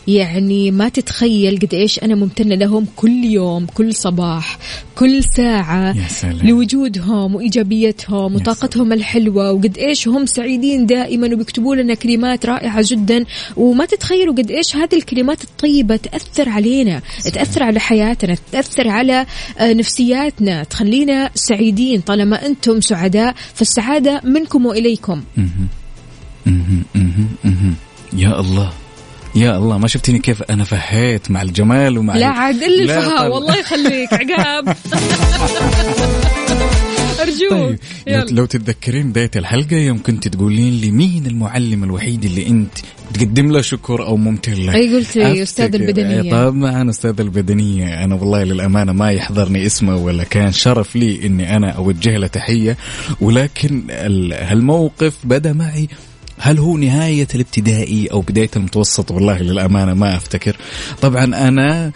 يعني 0.09 0.71
ما 0.71 0.89
تتخيل 0.89 1.59
قد 1.59 1.75
إيش 1.75 1.99
أنا 1.99 2.15
ممتنة 2.15 2.55
لهم 2.55 2.87
كل 2.97 3.25
يوم 3.25 3.67
كل 3.67 3.95
صباح 3.95 4.59
كل 4.95 5.25
ساعة. 5.37 5.97
يا 5.97 6.09
سلام. 6.09 6.49
لوجودهم 6.49 7.35
وإيجابيتهم 7.35 8.35
وطاقتهم 8.35 8.93
الحلوة. 8.93 9.53
وقد 9.53 9.79
إيش 9.79 10.09
هم 10.09 10.27
سعيدين 10.27 10.87
دائما 10.87 11.35
وبيكتبوا 11.35 11.77
لنا 11.77 11.95
كلمات 11.95 12.47
رائعة 12.47 12.85
جدا. 12.87 13.25
وما 13.57 13.85
تتخيلوا 13.85 14.35
قد 14.35 14.51
إيش 14.51 14.77
هذه 14.77 14.95
الكلمات 14.95 15.45
الطيبة 15.45 15.97
تأثر 15.97 16.49
علينا 16.49 17.03
تأثر 17.35 17.63
على 17.63 17.81
حياتنا 17.81 18.37
تأثر 18.53 18.72
على 18.81 19.27
آه، 19.59 19.73
نفسياتنا. 19.73 20.65
تخلينا 20.65 21.31
سعيدين 21.35 22.01
طالما 22.01 22.47
أنتم 22.47 22.81
سعداء 22.81 23.35
فالسعادة 23.55 24.21
منكم 24.25 24.67
وإليكم. 24.67 25.23
يا 28.13 28.41
الله. 28.41 28.73
يا 29.35 29.57
الله 29.57 29.79
ما 29.79 29.89
شفتني 29.89 30.19
كيف 30.19 30.43
أنا 30.43 30.65
فهيت 30.65 31.31
مع 31.31 31.43
الجمال 31.43 31.99
ومع 31.99 32.17
لا 32.17 32.27
عاد 32.27 32.63
الفهاء 32.63 33.19
طل- 33.19 33.29
والله 33.29 33.57
يخليك 33.57 34.13
عقاب. 34.13 34.77
أرجوك. 37.23 37.51
طيب 37.51 37.79
لو, 38.07 38.15
يلا. 38.15 38.31
لو 38.31 38.45
تتذكرين 38.45 39.11
بداية 39.11 39.31
الحلقة 39.37 39.77
يوم 39.77 40.03
كنت 40.03 40.29
تقولين 40.29 40.81
لي 40.81 40.91
مين 40.91 41.27
المعلم 41.27 41.85
الوحيد 41.85 42.25
اللي 42.25 42.47
أنت 42.49 42.73
تقدم 43.15 43.53
له 43.53 43.61
شكر 43.61 44.03
أو 44.07 44.17
ممتن 44.17 44.53
له؟ 44.53 44.75
أي 44.75 44.97
قلت 44.97 45.17
لي 45.17 45.43
البدنية. 45.75 46.23
أي 46.23 46.31
طبعا 46.31 46.91
أستاذ 46.91 47.21
البدنية. 47.21 48.05
أنا 48.05 48.15
والله 48.15 48.45
للأمانة 48.45 48.93
ما 48.93 49.11
يحضرني 49.11 49.67
اسمه 49.67 49.97
ولا 49.97 50.25
كان 50.25 50.53
شرف 50.53 50.97
لي 50.97 51.27
إني 51.27 51.57
أنا 51.57 51.71
أوجه 51.71 52.17
له 52.17 52.27
تحية. 52.27 52.77
ولكن 53.21 53.83
ال- 53.91 54.33
هالموقف 54.33 55.15
بدأ 55.25 55.53
معي. 55.53 55.89
هل 56.39 56.59
هو 56.59 56.77
نهاية 56.77 57.29
الابتدائي 57.35 58.07
أو 58.07 58.21
بداية 58.21 58.51
المتوسط؟ 58.57 59.11
والله 59.11 59.39
للأمانة 59.39 59.95
ما 59.95 60.17
أفتكر. 60.17 60.57
طبعا 61.03 61.25
أنا 61.25 61.93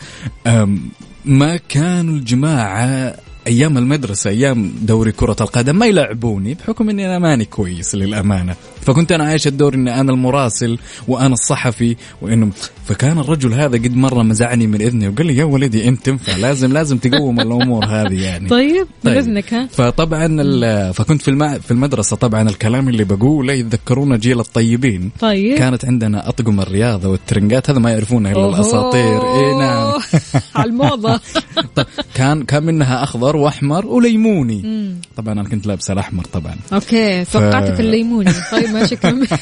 ما 1.24 1.56
كانوا 1.68 2.14
الجماعة 2.14 3.14
أيام 3.46 3.78
المدرسة 3.78 4.30
أيام 4.30 4.72
دوري 4.82 5.12
كرة 5.12 5.36
القدم 5.40 5.76
ما 5.76 5.86
يلعبوني 5.86 6.54
بحكم 6.54 6.90
إني 6.90 7.06
أنا 7.06 7.18
ماني 7.18 7.44
كويس 7.44 7.94
للأمانة. 7.94 8.54
فكنت 8.86 9.12
أنا 9.12 9.24
عايش 9.24 9.46
الدور 9.46 9.74
إني 9.74 10.00
أنا 10.00 10.12
المراسل 10.12 10.78
وأنا 11.08 11.34
الصحفي 11.34 11.96
وإنه 12.22 12.50
فكان 12.86 13.18
الرجل 13.18 13.54
هذا 13.54 13.78
قد 13.78 13.96
مرة 13.96 14.22
مزعني 14.22 14.66
من 14.66 14.82
إذني 14.82 15.08
وقال 15.08 15.26
لي 15.26 15.36
يا 15.36 15.44
ولدي 15.44 15.88
إنت 15.88 16.06
تنفع. 16.06 16.36
لازم 16.36 16.72
لازم 16.72 16.98
تقوم 16.98 17.40
الأمور 17.40 17.84
هذه 17.84 18.22
يعني. 18.22 18.48
طيب 18.56 18.86
طيب. 19.04 19.44
ها؟ 19.52 19.66
فطبعا 19.66 20.92
فكنت 20.92 21.22
في. 21.22 21.58
في 21.60 21.70
المدرسة 21.70 22.16
طبعا 22.16 22.48
الكلام 22.48 22.88
اللي 22.88 23.04
بقوله 23.04 23.52
يتذكرون 23.52 24.18
جيل 24.18 24.40
الطيبين. 24.40 25.10
طيب. 25.20 25.58
كانت 25.58 25.84
عندنا 25.84 26.28
أطقم 26.28 26.60
الرياضة 26.60 27.08
والترنجات 27.08 27.70
هذا 27.70 27.78
ما 27.78 27.90
يعرفونه 27.90 28.32
إلا. 28.32 28.48
الأساطير. 28.48 29.22
إي 29.22 29.58
نعم. 29.58 29.92
على 30.56 30.70
الموضة. 30.70 31.20
طيب 31.76 31.86
كان 32.14 32.44
كان 32.44 32.62
منها 32.62 33.02
أخضر 33.02 33.36
وأحمر 33.36 33.86
وليموني. 33.86 34.94
طبعا 35.16 35.32
أنا 35.32 35.48
كنت 35.48 35.66
لابس 35.66 35.90
الأحمر 35.90 36.24
طبعا. 36.24 36.56
okay 36.72 37.24
توقعتك 37.24 37.80
الليموني. 37.80 38.32
طيب 38.52 38.75
ماشي 38.80 38.96
كمل 38.96 39.28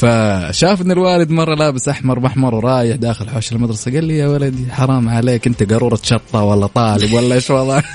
فشافني 0.00 0.92
الوالد 0.92 1.30
مرة 1.30 1.54
لابس 1.54 1.88
أحمر 1.88 2.18
باحمر 2.18 2.54
ورايح 2.54 2.96
داخل 2.96 3.30
حوش 3.30 3.52
المدرسة 3.52 3.92
قال 3.92 4.04
لي 4.04 4.18
يا 4.18 4.28
ولدي 4.28 4.72
حرام 4.72 5.08
عليك 5.08 5.46
أنت 5.46 5.72
قارورة 5.72 5.98
شطة 6.02 6.42
ولا 6.42 6.66
طالب 6.66 7.12
ولا 7.12 7.34
إيش 7.34 7.50
وضعك 7.50 7.84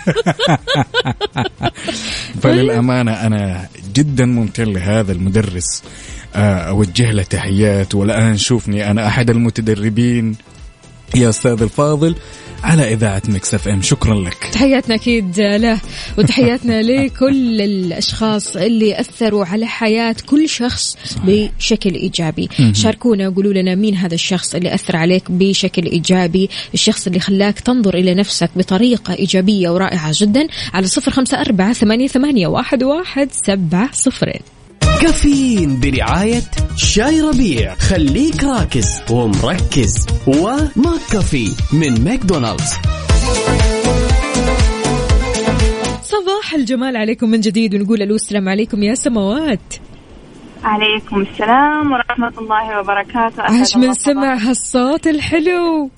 فللأمانة 2.41 3.11
أنا 3.11 3.67
جدا 3.93 4.25
ممتن 4.25 4.63
لهذا 4.63 5.11
المدرس 5.11 5.83
آه، 6.35 6.57
أوجه 6.57 7.11
له 7.11 7.23
تحيات 7.23 7.95
والآن 7.95 8.37
شوفني 8.37 8.91
أنا 8.91 9.07
أحد 9.07 9.29
المتدربين. 9.29 10.35
يا 11.15 11.29
أستاذ 11.29 11.61
الفاضل 11.61 12.15
على 12.63 12.93
إذاعة 12.93 13.21
Mix 13.29 13.53
FM. 13.53 13.81
شكرا 13.81 14.15
لك. 14.15 14.37
تحياتنا 14.53 14.95
أكيد 14.95 15.39
له 15.39 15.79
وتحياتنا 16.17 16.81
لكل 16.91 17.61
الأشخاص 17.61 18.55
اللي 18.55 18.99
أثروا 18.99 19.45
على 19.45 19.65
حياة 19.65 20.15
كل 20.25 20.49
شخص 20.49 20.97
بشكل 21.23 21.93
إيجابي. 21.93 22.49
شاركونا 22.73 23.27
وقولوا 23.27 23.53
لنا 23.53 23.75
مين 23.75 23.95
هذا 23.95 24.13
الشخص 24.13 24.55
اللي 24.55 24.73
أثر 24.73 24.95
عليك 24.95 25.31
بشكل 25.31 25.85
إيجابي 25.85 26.49
الشخص 26.73 27.07
اللي 27.07 27.19
خلاك 27.19 27.59
تنظر 27.59 27.95
إلى 27.95 28.13
نفسك 28.13 28.49
بطريقة 28.55 29.13
إيجابية 29.13 29.69
ورائعة 29.69 30.11
جدا 30.13 30.47
على 30.73 30.87
صفر 30.87 31.11
خمسة 31.11 31.41
أربعة 31.41 31.73
ثمانية, 31.73 32.07
ثمانية 32.07 32.47
واحد, 32.47 32.83
واحد 32.83 33.29
سبعة 33.31 33.89
صفرين 33.91 34.56
كافيين 35.01 35.79
برعاية 35.79 36.43
شاي 36.75 37.21
ربيع. 37.21 37.75
خليك 37.75 38.43
راكز 38.43 39.01
ومركز. 39.11 40.07
وماك 40.27 41.01
كافي 41.11 41.51
من 41.73 42.03
ماكدونالدز. 42.03 42.73
صباح 46.01 46.53
الجمال 46.55 46.97
عليكم 46.97 47.29
من 47.29 47.39
جديد 47.39 47.75
ونقول 47.75 48.01
ألو 48.01 48.15
السلام 48.15 48.49
عليكم 48.49 48.83
يا 48.83 48.95
سماوات 48.95 49.73
عليكم 50.63 51.21
السلام 51.21 51.91
ورحمة 51.91 52.33
الله 52.37 52.79
وبركاته. 52.79 53.43
عاش 53.43 53.77
من 53.77 53.93
سمع 53.93 54.35
هالصوت 54.35 55.07
الحلو. 55.07 55.89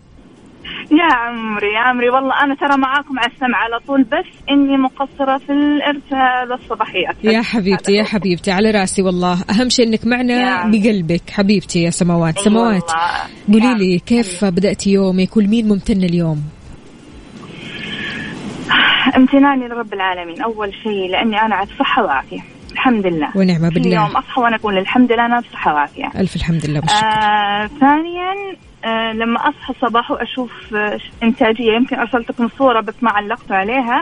يا 0.91 1.15
عمري 1.15 1.73
يا 1.73 1.79
عمري. 1.79 2.09
والله 2.09 2.43
أنا 2.43 2.55
ترى 2.55 2.77
معاكم 2.77 3.19
على 3.19 3.31
السمع 3.31 3.57
على 3.57 3.79
طول 3.87 4.03
بس 4.03 4.49
إني 4.49 4.77
مقصرة 4.77 5.37
في 5.37 5.51
الإرسال 5.53 6.53
الصباحي 6.53 7.03
أكثر. 7.03 7.29
يا 7.29 7.41
حبيبتي 7.41 7.93
يا 7.93 8.03
حبيبتي 8.03 8.51
على 8.51 8.71
رأسي 8.71 9.01
والله. 9.01 9.37
أهم 9.49 9.69
شيء 9.69 9.87
إنك 9.87 10.07
معنا. 10.07 10.65
بقلبك. 10.65 11.29
حبيبتي 11.29 11.83
يا 11.83 11.89
سماوات 11.89 12.39
سماوات. 12.39 12.91
قولي 13.53 13.73
لي 13.75 13.99
كيف 13.99 14.45
بدأتي 14.45 14.91
يومك؟ 14.91 15.37
والمين 15.37 15.67
ممتنة 15.67 16.05
اليوم؟ 16.05 16.43
امتناني 19.17 19.67
لرب 19.67 19.93
العالمين. 19.93 20.41
أول 20.41 20.73
شيء 20.83 21.09
لأني 21.11 21.41
أنا 21.41 21.55
على 21.55 21.67
صحة 21.79 22.03
وعافية. 22.03 22.39
الحمد 22.71 23.07
لله. 23.07 23.31
ونعمة 23.35 23.69
كل 23.69 23.75
بالله 23.75 23.95
يوم 23.95 24.05
أصحى 24.17 24.41
وأنا 24.41 24.55
أقول 24.55 24.77
الحمد 24.77 25.11
لله 25.11 25.25
أنا 25.25 25.39
بصحة 25.39 25.73
وعافية. 25.73 26.05
ألف 26.15 26.35
الحمد 26.35 26.65
لله 26.65 26.79
والشكر 26.79 27.07
آه 27.07 27.67
ثانيا 27.67 28.55
آه 28.85 29.13
لما 29.13 29.39
أصحى 29.49 29.73
الصباح 29.73 30.11
وأشوف 30.11 30.51
آه 30.75 30.99
إنتاجية 31.23 31.71
يمكن 31.73 31.95
ارسلت 31.95 32.29
لكم 32.29 32.49
صورة 32.57 32.81
بس 32.81 32.93
ما 33.01 33.11
علقتوا 33.11 33.55
عليها. 33.55 34.01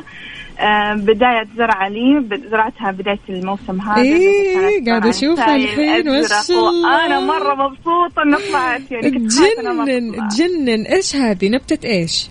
آه 0.60 0.94
بداية 0.94 1.48
زرعة 1.58 1.88
لي 1.90 2.26
زرعتها 2.52 2.92
بداية 2.92 3.20
الموسم 3.30 3.82
هذا 3.82 4.02
إيه، 4.02 4.86
قاعدة 4.86 5.00
زرعة 5.00 5.10
أشوفها 5.10 5.46
سايل 5.46 5.64
الحين، 5.64 6.10
ما 6.12 6.28
شاء 6.28 6.70
الله. 6.70 6.96
وأنا 6.96 7.20
مرة 7.20 7.56
مبسوطة 7.56 8.24
انها 8.24 8.40
طلعت 8.50 8.92
يعني 8.92 9.10
تجنن. 9.12 10.28
تجنن 10.30 10.86
إيش 10.86 11.16
هذه؟ 11.16 11.50
نبتة 11.50 11.88
إيش؟ 11.88 12.30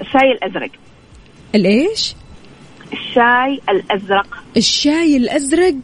الشاي 0.00 0.32
الأزرق. 0.32 0.70
الإيش؟ 1.54 2.14
الشاي 2.92 3.60
الأزرق. 3.68 4.44
الشاي 4.56 5.16
الأزرق. 5.16 5.74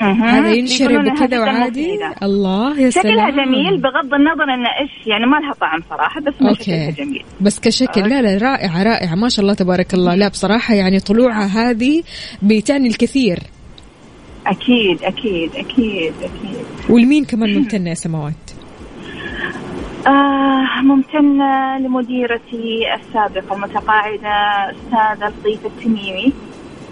هذا 0.00 0.52
ينشرب 0.52 0.90
يقولون 0.90 1.08
إنها 1.08 1.26
كذا 1.26 1.26
جداً 1.26 1.40
وعادي. 1.40 1.98
الله 2.22 2.80
يا 2.80 2.90
شكلها 2.90 3.30
سلام. 3.30 3.44
جميل 3.44 3.80
بغض 3.80 4.14
النظر 4.14 4.44
إنه 4.54 4.68
إيش 4.80 5.06
يعني 5.06 5.26
ما 5.26 5.36
لها 5.36 5.52
طعم 5.52 5.80
صراحة 5.90 6.20
بس 6.20 6.34
ما 6.40 6.52
شكلها 6.54 6.90
جميل. 6.90 7.24
بس 7.40 7.60
كشكل 7.60 8.00
لا 8.00 8.22
لا 8.22 8.38
رائعة 8.38 8.82
رائعة 8.82 9.14
ما 9.14 9.28
شاء 9.28 9.42
الله 9.42 9.54
تبارك 9.54 9.94
الله. 9.94 10.14
لا 10.14 10.28
بصراحة 10.28 10.74
يعني 10.74 11.00
طلوعها 11.00 11.70
هذه 11.70 12.02
بتعني 12.42 12.88
الكثير. 12.88 13.38
أكيد 14.46 15.02
أكيد 15.02 15.50
أكيد 15.56 16.12
أكيد. 16.22 16.64
والمين 16.90 17.24
كمان 17.24 17.54
ممتنة 17.54 17.88
يا 17.90 17.94
سماوات؟ 17.94 18.50
آه 20.06 20.82
ممتنة 20.82 21.78
لمديرتي 21.78 22.94
السابقة 22.94 23.56
المتقاعدة 23.56 24.30
أستاذة 24.70 25.32
لطيفة 25.40 25.68
التميمي. 25.68 26.32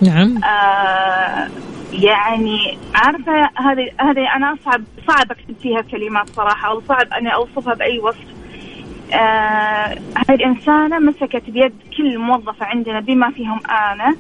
نعم. 0.02 0.44
آه 0.44 1.48
يعني 1.92 2.78
عارفة 2.94 3.50
هذه 3.56 3.90
هذه 4.00 4.36
أنا 4.36 4.56
صعب 4.64 4.82
صعب 5.08 5.30
أكتب 5.30 5.54
فيها 5.62 5.80
كلمات 5.80 6.30
صراحة 6.30 6.68
أو 6.68 6.80
صعب 6.80 7.12
أني 7.12 7.34
أوصفها 7.34 7.74
بأي 7.74 7.98
وصف. 7.98 8.26
آه 9.12 9.98
هذه 10.16 10.34
الإنسانة 10.34 10.98
مسكت 10.98 11.50
بيد 11.50 11.72
كل 11.96 12.18
موظفة 12.18 12.66
عندنا 12.66 13.00
بما 13.00 13.30
فيهم 13.30 13.60
أنا 13.66 14.16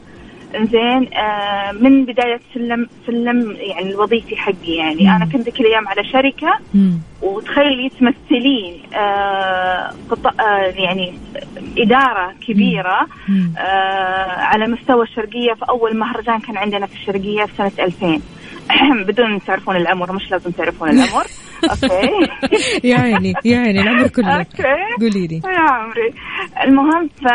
زين 0.56 1.14
آه 1.14 1.72
من 1.72 2.04
بداية 2.04 2.40
سلم 2.54 2.88
سلم 3.06 3.56
يعني 3.60 3.90
الوظيفي 3.90 4.36
حقي 4.36 4.72
يعني. 4.76 5.16
أنا 5.16 5.24
كنت 5.24 5.36
ذيك 5.42 5.60
الأيام 5.60 5.88
على 5.88 6.04
شركة 6.04 6.52
مم. 6.74 6.98
وتخيلي 7.22 7.88
تمثلين 7.88 8.82
آه 8.94 9.92
قط... 10.10 10.26
آه 10.40 10.58
يعني 10.76 11.14
إدارة 11.78 12.34
كبيرة 12.48 13.06
مم. 13.28 13.52
آه 13.58 14.30
على 14.40 14.66
مستوى 14.66 15.02
الشرقية. 15.02 15.52
في 15.54 15.64
أول 15.68 15.96
مهرجان 15.96 16.38
كان 16.40 16.56
عندنا 16.56 16.86
في 16.86 16.94
الشرقية 16.94 17.44
في 17.44 17.52
سنة 17.56 17.72
2000 17.78 18.20
بدون 19.08 19.40
تعرفون 19.44 19.76
العمر 19.76 20.12
مش 20.12 20.30
لازم 20.30 20.50
تعرفون 20.50 20.88
العمر 20.90 21.24
okay. 21.70 22.10
يا 22.88 22.96
عيني 22.98 23.80
العمر 23.80 24.08
كله. 24.08 24.32
okay. 24.38 24.62
قولي 25.00 25.26
لي. 25.26 25.40
يا 25.44 25.60
عمري. 25.60 26.14
المهم 26.64 27.08
ف 27.08 27.26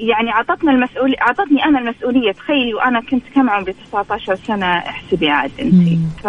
يعني 0.00 0.30
أعطتنا 0.30 0.72
المسؤولية 0.72 1.16
أعطتني 1.22 1.64
أنا 1.64 1.78
المسؤولية 1.78 2.32
تخيلي 2.32 2.74
وأنا 2.74 3.00
كنت 3.00 3.22
كم 3.34 3.50
عمري 3.50 3.72
19 3.72 4.34
سنة 4.34 4.66
احسبي 4.66 5.30
عاد 5.30 5.50
انت. 5.60 5.98
ف 6.22 6.26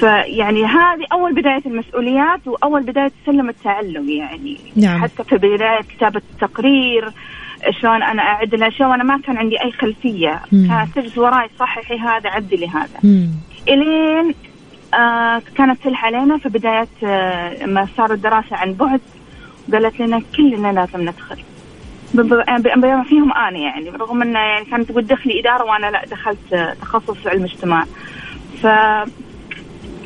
فيعني 0.00 0.64
هذه 0.64 1.06
أول 1.12 1.34
بداية 1.34 1.62
المسؤوليات 1.66 2.46
وأول 2.46 2.82
بداية 2.82 3.12
سلم 3.26 3.48
التعلم 3.48 4.08
يعني 4.08 4.56
نعم. 4.76 5.02
حتى 5.02 5.24
في 5.24 5.36
بداية 5.36 5.80
كتابة 5.80 6.22
التقرير 6.34 7.12
شلون 7.80 8.02
أنا 8.02 8.22
أعد 8.22 8.54
الاشياء 8.54 8.90
وأنا 8.90 9.04
ما 9.04 9.18
كان 9.18 9.36
عندي 9.36 9.62
أي 9.64 9.72
خلفية. 9.72 10.40
كانت 10.50 10.88
تجلس 10.94 11.18
وراي 11.18 11.48
صححي 11.58 11.98
هذا 11.98 12.30
عدلي 12.30 12.68
هذا 12.68 12.98
مم. 13.02 13.30
إلين 13.68 14.34
آه 14.94 15.42
كانت 15.56 15.82
تلح 15.84 16.04
علينا 16.04 16.38
في 16.38 16.48
بداية 16.48 16.88
آه 17.04 17.64
لما 17.64 17.88
صار 17.96 18.12
الدراسه 18.12 18.56
عن 18.56 18.72
بعد 18.72 19.00
قالت 19.72 20.00
لنا 20.00 20.22
كلنا 20.36 20.72
لازم 20.72 21.00
ندخل 21.00 21.36
فيهم 23.02 23.32
أنا 23.32 23.58
يعني 23.58 23.90
رغم 23.90 24.22
إنه 24.22 24.38
يعني 24.38 24.64
كانت 24.64 24.92
تقول 24.92 25.06
دخلي 25.06 25.40
إدارة 25.40 25.64
وأنا 25.64 25.86
لا 25.86 26.04
دخلت 26.10 26.76
تخصص 26.80 27.26
علم 27.26 27.44
اجتماع. 27.44 27.84
ف 28.62 28.66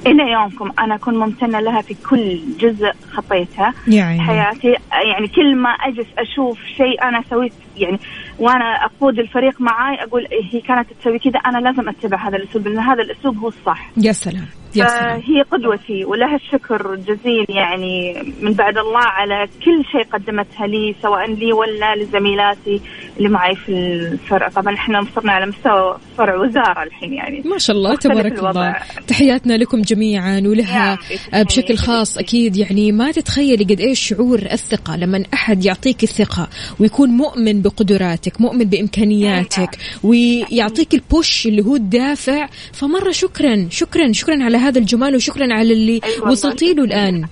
إلى 0.07 0.33
يومكم 0.33 0.73
أنا 0.79 0.95
أكون 0.95 1.15
ممتنة 1.15 1.61
لها 1.61 1.81
في 1.81 1.95
كل 2.11 2.41
جزء 2.59 2.93
خطيتها. 3.13 3.75
يا 3.87 4.05
عيني. 4.05 4.23
حياتي 4.23 4.77
يعني 4.93 5.29
كل 5.29 5.57
ما 5.57 5.71
أجلس 5.71 6.07
أشوف 6.19 6.59
شيء 6.77 7.03
أنا 7.03 7.23
سويت 7.31 7.53
يعني 7.77 7.99
وأنا 8.39 8.85
اقود 8.85 9.19
الفريق 9.19 9.61
معاي 9.61 10.05
أقول 10.05 10.27
إيه 10.33 10.45
هي 10.53 10.61
كانت 10.61 10.89
تسوي 11.01 11.19
كذا 11.19 11.39
أنا 11.47 11.59
لازم 11.59 11.89
أتبع 11.89 12.29
هذا 12.29 12.37
الأسلوب 12.37 12.69
لأن 12.69 12.79
هذا 12.79 13.03
الأسلوب 13.03 13.39
هو 13.39 13.49
الصح. 13.49 13.91
يا 13.97 14.13
سلام 14.13 14.47
يا 14.77 14.87
سلام. 14.87 15.21
فهي 15.21 15.43
قدوتي 15.43 16.05
ولها 16.05 16.37
الشكر 16.37 16.95
جزيل 16.95 17.47
يعني 17.49 18.23
من 18.43 18.53
بعد 18.53 18.79
الله 18.79 19.05
على 19.05 19.47
كل 19.65 19.85
شيء 19.93 20.13
قدمتها 20.13 20.67
لي 20.67 20.95
سواء 21.03 21.31
لي 21.31 21.53
ولا 21.53 21.97
لزميلاتي 21.97 22.81
اللي 23.19 23.29
معي 23.29 23.55
في 23.55 23.73
الفرع. 23.73 24.49
طبعا 24.49 24.75
إحنا 24.75 25.07
صرنا 25.15 25.33
على 25.33 25.47
مستوى 25.47 25.99
فرع 26.19 26.37
وزارة 26.37 26.83
الحين 26.83 27.13
يعني. 27.13 27.43
ما 27.45 27.59
شاء 27.59 27.77
الله 27.77 27.95
تبارك 27.97 28.33
الوضع. 28.33 28.51
الله 28.51 28.77
تحياتنا 29.07 29.55
لكم 29.55 29.83
جميعا 29.83 30.43
ولها 30.47 30.99
ربي، 31.35 31.45
بشكل. 31.45 31.77
خاص 31.77 32.19
أكيد. 32.19 32.57
يعني 32.57 32.93
ما 32.93 33.11
تتخيلي 33.11 33.65
قد 33.65 33.81
إيش 33.81 34.01
شعور 34.09 34.39
الثقة 34.39 34.97
لما 34.97 35.25
أحد 35.35 35.65
يعطيك 35.65 36.03
الثقة 36.03 36.49
ويكون 36.81 37.09
مؤمن 37.09 37.62
بقدراتك 37.63 38.41
مؤمن 38.41 38.65
بإمكانياتك 38.65 39.79
ويعطيك 40.03 40.95
البوش 40.95 41.47
اللي 41.47 41.63
هو 41.65 41.77
الدافع. 41.77 42.49
فمرة 42.73 43.11
شكرا 43.11 43.69
شكرا 43.71 44.13
شكرا 44.13 44.45
على 44.45 44.57
هذا 44.57 44.79
الجمال 44.79 45.17
وشكرا 45.17 45.55
على 45.55 45.73
اللي 45.73 46.01
أي 46.05 46.31
وصلتي 46.31 46.75
له 46.75 46.85
الآن. 46.85 47.25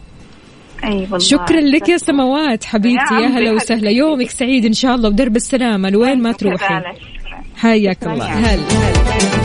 أي 0.84 0.90
والله. 0.90 1.18
شكرا 1.18 1.60
لك 1.60 1.88
يا 1.88 1.96
سماوات 1.96 2.64
حبيبتي 2.64 3.14
يا 3.14 3.20
يا 3.20 3.26
هلا 3.26 3.52
وسهلا. 3.52 3.90
يومك 3.90 4.30
سعيد 4.30 4.64
إن 4.64 4.72
شاء 4.72 4.94
الله 4.94 5.08
ودرب 5.08 5.36
السلامة 5.36 5.90
لوين 5.90 6.22
ما 6.22 6.32
تروحي. 6.32 6.80
حياك 7.56 8.02
الله. 8.02 8.24
هلا 8.24 8.54
هلا. 8.54 9.39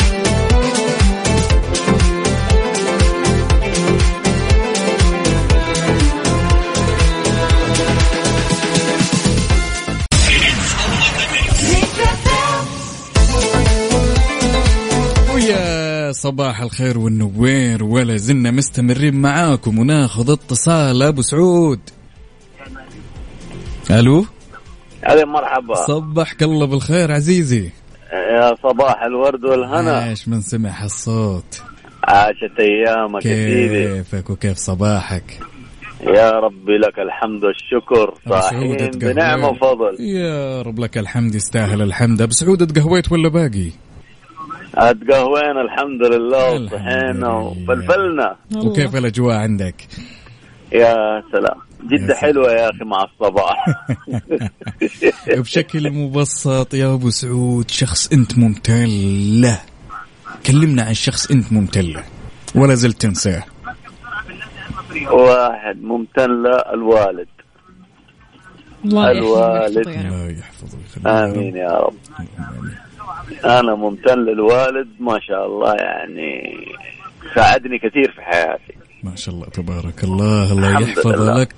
صباح 16.26 16.62
الخير 16.62 16.98
والنوير 16.98 17.84
ولا 17.84 18.18
زلنا 18.18 18.52
مستمرين 18.52 19.22
معاكم 19.22 19.80
وناخذ 19.80 20.32
اتصال. 20.32 21.04
أبو 21.04 21.22
سعود. 21.22 21.80
ألو؟ 23.92 24.26
هذه 25.04 25.26
مرحبا. 25.26 25.76
صبحك 25.88 26.44
الله 26.44 26.66
بالخير 26.66 27.12
عزيزي. 27.12 27.70
يا 28.14 28.56
صباح 28.64 29.02
الورد 29.04 29.44
والهنا. 29.46 29.98
عاش 29.98 30.28
من 30.28 30.42
سمع 30.42 30.84
الصوت؟ 30.86 31.62
عاشت 32.04 32.60
أيامك 32.60 33.22
كيفك 33.22 34.30
وكيف 34.30 34.58
صباحك؟ 34.58 35.40
يا 36.02 36.32
ربي 36.32 36.78
لك 36.78 37.00
الحمد 37.00 37.44
والشكر. 37.44 38.14
صاحين 38.30 38.90
بنعمة. 38.90 39.50
وفضل. 39.50 39.98
يا 40.00 40.62
رب 40.62 40.80
لك 40.80 40.98
الحمد 40.98 41.36
يستاهل 41.36 41.82
الحمد. 41.82 42.22
أبو 42.22 42.32
سعود 42.32 42.62
أتقهويت 42.62 43.12
ولا 43.12 43.30
باقي؟ 43.30 43.72
أتقهوينا 44.78 45.62
الحمد 45.62 46.02
لله 46.14 46.56
الحمد 46.56 46.74
وصحينا 46.74 47.12
لله. 47.14 47.36
وفلفلنا. 47.36 48.36
وكيف 48.56 48.96
الأجواء 48.96 49.36
عندك؟ 49.36 49.76
يا 50.74 51.24
سلام 51.32 51.58
جدة. 51.92 52.16
حلوة 52.16 52.52
يا 52.52 52.70
أخي 52.70 52.84
مع 52.86 53.04
الصباح 53.04 53.66
بشكل 55.40 55.92
مبسط 55.92 56.74
يا 56.74 56.94
أبو 56.94 57.10
سعود 57.10 57.72
شخص 57.72 58.12
أنت 58.14 58.38
ممتن 58.38 58.86
له 59.42 59.60
كلمنا 60.46 60.84
عن 60.84 60.94
شخص 60.94 61.32
أنت 61.32 61.54
ممتن 61.54 61.82
له 61.82 62.04
ولا 62.56 62.76
زلت 62.76 63.02
تنساه 63.02 63.44
واحد 65.12 65.82
ممتن 65.84 66.44
له 66.44 66.58
الوالد 66.74 67.28
الله 68.86 69.12
الوالد. 69.12 69.88
الله 69.88 70.30
يحفظه. 70.30 70.78
آمين 71.08 71.56
يا 71.56 71.72
رب 71.80 71.94
أنا 73.46 73.76
ممتن 73.76 74.20
للوالد 74.20 74.88
ما 75.00 75.20
شاء 75.20 75.46
الله 75.46 75.74
يعني 75.74 76.58
ساعدني 77.36 77.78
كثير 77.80 78.12
في 78.12 78.22
حياتي 78.22 78.74
ما 79.04 79.16
شاء 79.16 79.36
الله 79.36 79.48
تبارك 79.48 80.04
الله 80.04 80.52
الله 80.52 80.82
يحفظ 80.82 81.08
لله. 81.08 81.42
لك 81.42 81.54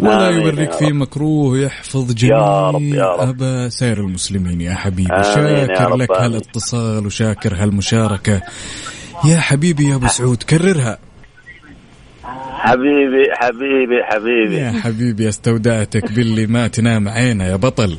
ولا 0.00 0.62
يا 0.62 0.70
في. 0.70 0.92
مكروه 0.92 1.58
يحفظ 1.58 2.24
يا 2.24 2.70
رب، 2.70 2.76
جميع 2.78 2.96
يا 2.96 3.12
رب. 3.12 3.28
أبا 3.28 3.68
سائر 3.68 3.98
المسلمين 3.98 4.60
يا 4.60 4.74
حبيبي 4.74 5.12
آمين 5.12 5.66
شاكر 5.66 5.96
لك. 5.96 6.10
هالاتصال 6.10 7.06
وشاكر 7.06 7.54
هالمشاركة 7.54 8.42
يا 9.24 9.38
حبيبي 9.40 9.88
يا 9.90 9.94
أبو 9.94 10.06
سعود 10.06 10.42
كررها 10.42 10.98
حبيبي 12.58 13.24
حبيبي 13.32 14.04
حبيبي 14.04 14.56
يا 14.56 14.70
حبيبي 14.72 15.28
استودعتك 15.28 16.12
باللي 16.12 16.46
ما 16.46 16.68
تنام 16.68 17.08
عينه 17.08 17.44
يا 17.44 17.56
بطل 17.56 17.96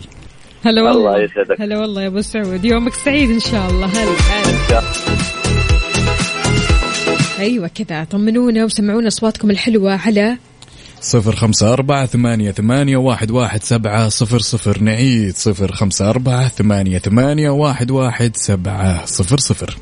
هلا 0.66 0.82
والله. 0.82 1.16
الله 1.16 1.24
يسعدك. 1.24 1.62
هلا 1.62 1.80
والله 1.80 2.02
يا 2.02 2.08
أبو 2.08 2.22
سعود. 2.22 2.66
يومك 2.66 2.94
سعيد 2.94 3.30
إن 3.30 3.40
شاء 3.40 3.70
الله. 3.70 3.88
هلا. 3.88 4.12
هلا 4.30 4.82
أيوه 7.40 7.68
كذا. 7.68 8.04
طمنونا 8.04 8.66
وسمعونا 8.66 9.08
أصواتكم 9.08 9.50
الحلوة 9.50 10.00
على 10.06 10.38
صفر 11.02 11.36
خمسة 11.36 11.74
أربعة 11.74 12.06
ثمانية, 12.06 12.52
ثمانية 12.52 12.98
واحد, 12.98 13.32
واحد 13.32 13.64
سبعة 13.64 14.10
صفر 14.10 14.40
صفر. 14.40 14.82
نعيد 14.82 15.36
صفر 15.36 15.72
خمسة 15.72 16.10
أربعة 16.10 16.48
ثمانية, 16.48 17.00
ثمانية 17.00 17.50
واحد, 17.50 17.92
واحد 17.92 18.36
سبعة 18.36 19.06
صفر 19.06 19.38
صفر. 19.38 19.78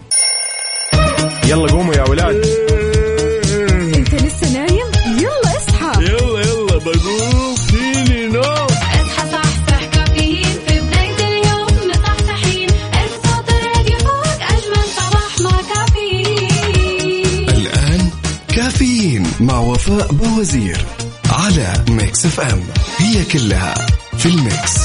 يلا 1.49 1.71
قوموا 1.71 1.95
يا 1.95 2.09
ولاد. 2.09 2.64
وفاء 19.87 20.11
بوزير 20.11 20.77
على 21.29 21.73
Mix 21.89 22.25
FM. 22.25 22.63
هي 22.97 23.23
كلها 23.25 23.75
في 24.17 24.25
ال 24.25 24.36
mix. 24.36 24.77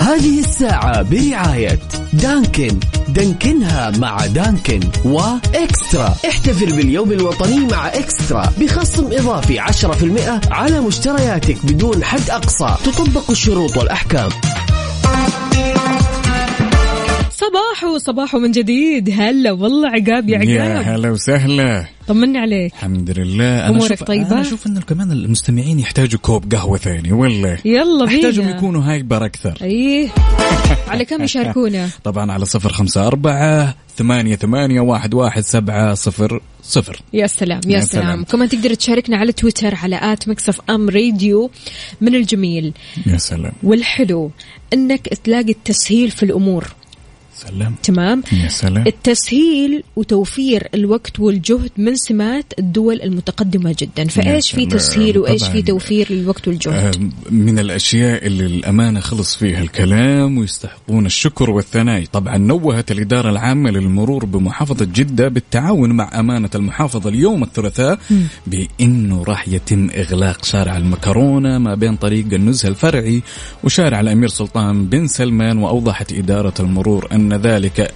هذه 0.00 0.40
الساعة 0.40 1.02
برعاية 1.02 1.78
دانكن. 2.12 2.80
دانكنها 3.08 3.90
مع 3.90 4.26
Dunkin' 4.26 4.80
و 5.04 5.20
eXtra. 5.20 6.14
احتفل 6.28 6.76
باليوم 6.76 7.12
الوطني 7.12 7.66
مع 7.66 7.88
eXtra. 7.88 8.52
بخصم 8.58 9.06
إضافي 9.12 9.58
10% 9.58 10.40
على 10.50 10.80
مشترياتك 10.80 11.66
بدون 11.66 12.04
حد 12.04 12.30
أقصى. 12.30 12.76
تطبق 12.84 13.30
الشروط 13.30 13.76
والأحكام. 13.76 14.28
صباح 17.48 17.96
صباح 17.96 18.36
من 18.36 18.50
جديد. 18.50 19.10
هلا 19.10 19.52
والله 19.52 19.88
عقاب 19.88 20.28
يا 20.28 20.44
يا 20.44 20.62
عقاب. 20.62 20.84
هلا 20.94 21.10
وسهلا. 21.10 21.84
طمني 22.08 22.38
عليك. 22.38 22.72
الحمد 22.72 23.18
لله. 23.18 23.68
أنا 23.68 23.86
أشوف 23.86 24.02
طيبة؟ 24.02 24.30
أنا 24.30 24.40
أشوف 24.40 24.66
إنه 24.66 24.80
كمان 24.80 25.12
المستمعين 25.12 25.80
يحتاجوا 25.80 26.20
كوب 26.20 26.54
قهوة 26.54 26.78
ثاني 26.78 27.12
ولا 27.12 27.58
يلا 27.64 28.04
بينا. 28.04 28.16
أحتاجهم 28.28 28.48
يكونوا 28.48 28.82
hyper 28.82 29.24
أكثر. 29.24 29.58
إيه 29.62 30.08
على 30.88 31.04
كم 31.04 31.22
يشاركونا؟ 31.22 31.88
طبعا 32.04 32.32
على 32.32 32.44
صفر 32.44 32.72
خمسة 32.72 33.06
أربعة 33.06 33.74
ثمانية 33.96 34.36
ثمانية 34.36 34.80
واحد 34.80 35.14
واحد 35.14 35.42
سبعة 35.42 35.94
صفر 35.94 36.40
صفر. 36.62 37.02
يا 37.12 37.26
سلام 37.26 37.60
يا, 37.66 37.76
يا 37.76 37.80
سلام. 37.80 38.04
سلام. 38.04 38.24
كمان 38.24 38.48
تقدر 38.48 38.74
تشاركنا 38.74 39.16
على 39.16 39.32
تويتر 39.32 39.74
على 39.74 39.98
at 40.02 40.28
Mix 40.28 40.60
FM 40.70 40.88
Radio. 40.88 41.50
من 42.00 42.14
الجميل. 42.14 42.72
يا 43.06 43.16
سلام. 43.16 43.52
والحلو 43.62 44.30
إنك 44.72 45.08
تلاقي 45.08 45.50
التسهيل 45.50 46.10
في 46.10 46.22
الأمور. 46.22 46.64
سلام. 47.36 47.74
تمام؟ 47.82 48.22
يا 48.32 48.48
سلام. 48.48 48.86
التسهيل 48.86 49.82
وتوفير 49.96 50.68
الوقت 50.74 51.20
والجهد 51.20 51.70
من 51.76 51.96
سمات 51.96 52.52
الدول 52.58 53.02
المتقدمة 53.02 53.76
جدا. 53.78 54.08
فإيش 54.08 54.50
في. 54.50 54.66
تسهيل 54.66 55.14
طبعاً. 55.14 55.52
في 55.52 55.62
توفير 55.62 56.12
للوقت 56.12 56.48
والجهد؟ 56.48 56.94
آه، 56.96 57.30
من 57.30 57.58
الأشياء 57.58 58.26
اللي 58.26 58.46
الأمانة 58.46 59.00
خلص 59.00 59.36
فيها 59.36 59.62
الكلام 59.62 60.38
ويستحقون 60.38 61.06
الشكر 61.06 61.50
والثناء. 61.50 62.04
طبعا 62.04 62.38
نوهت 62.38 62.90
الإدارة 62.90 63.30
العامة 63.30 63.70
للمرور 63.70 64.24
بمحافظة 64.24 64.84
جدة 64.84 65.28
بالتعاون 65.28 65.92
مع 65.92 66.20
أمانة 66.20 66.50
المحافظة 66.54 67.10
اليوم 67.10 67.42
الثلاثاء 67.42 67.98
بأنه 68.46 69.22
راح 69.22 69.48
يتم 69.48 69.90
إغلاق 69.90 70.44
شارع 70.44 70.76
المكرونة 70.76 71.58
ما 71.58 71.74
بين 71.74 71.96
طريق 71.96 72.26
النزهة 72.32 72.68
الفرعي 72.68 73.22
وشارع 73.64 74.00
الأمير 74.00 74.28
سلطان 74.28 74.86
بن 74.86 75.06
سلمان 75.06 75.58
وأوضحت 75.58 76.12
إدارة 76.12 76.54
المرور 76.60 77.08
أن 77.32 77.40
ذلك. 77.40 77.94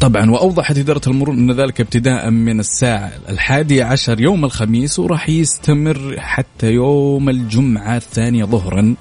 طبعا 0.00 0.30
وأوضحت 0.30 0.78
إدارة 0.78 1.00
المرور 1.06 1.34
أن 1.34 1.52
ذلك 1.52 1.80
ابتداء 1.80 2.30
من 2.30 2.60
الساعة 2.60 3.12
الحادية 3.28 3.84
عشر 3.84 4.20
يوم 4.20 4.44
الخميس 4.44 4.98
وراح 4.98 5.28
يستمر 5.28 6.16
حتى 6.18 6.70
يوم 6.72 7.28
الجمعة 7.28 7.96
الثانية 7.96 8.44
ظهرا 8.44 8.94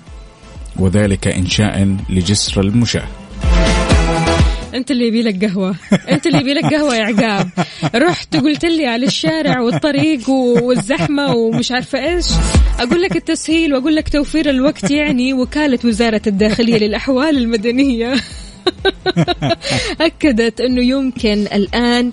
وذلك 0.79 1.27
إنشاء 1.27 1.97
لجسر 2.09 2.61
المشاة 2.61 3.07
أنت 4.73 4.91
اللي 4.91 5.07
يبي 5.07 5.21
لك 5.21 5.45
قهوة. 5.45 5.75
أنت 6.09 6.27
اللي 6.27 6.37
يبي 6.37 6.53
لك 6.53 6.73
قهوة 6.73 6.95
يا 6.95 7.03
عقاب. 7.03 7.49
رحت 7.95 8.35
وقلت 8.35 8.65
لي 8.65 8.87
على 8.87 9.05
الشارع 9.05 9.59
والطريق 9.59 10.29
والزحمة 10.29 11.35
ومش 11.35 11.71
عارفة 11.71 12.15
إيش. 12.15 12.25
أقول 12.79 13.01
لك 13.01 13.15
التسهيل 13.15 13.73
وأقول 13.73 13.95
لك 13.95 14.09
توفير 14.09 14.49
الوقت 14.49 14.91
يعني 14.91 15.33
وكالة 15.33 15.79
وزارة 15.85 16.21
الداخلية 16.27 16.77
للأحوال 16.77 17.37
المدنية. 17.37 18.15
أكدت 20.01 20.61
أنه 20.61 20.81
يمكن 20.81 21.47
الآن 21.53 22.11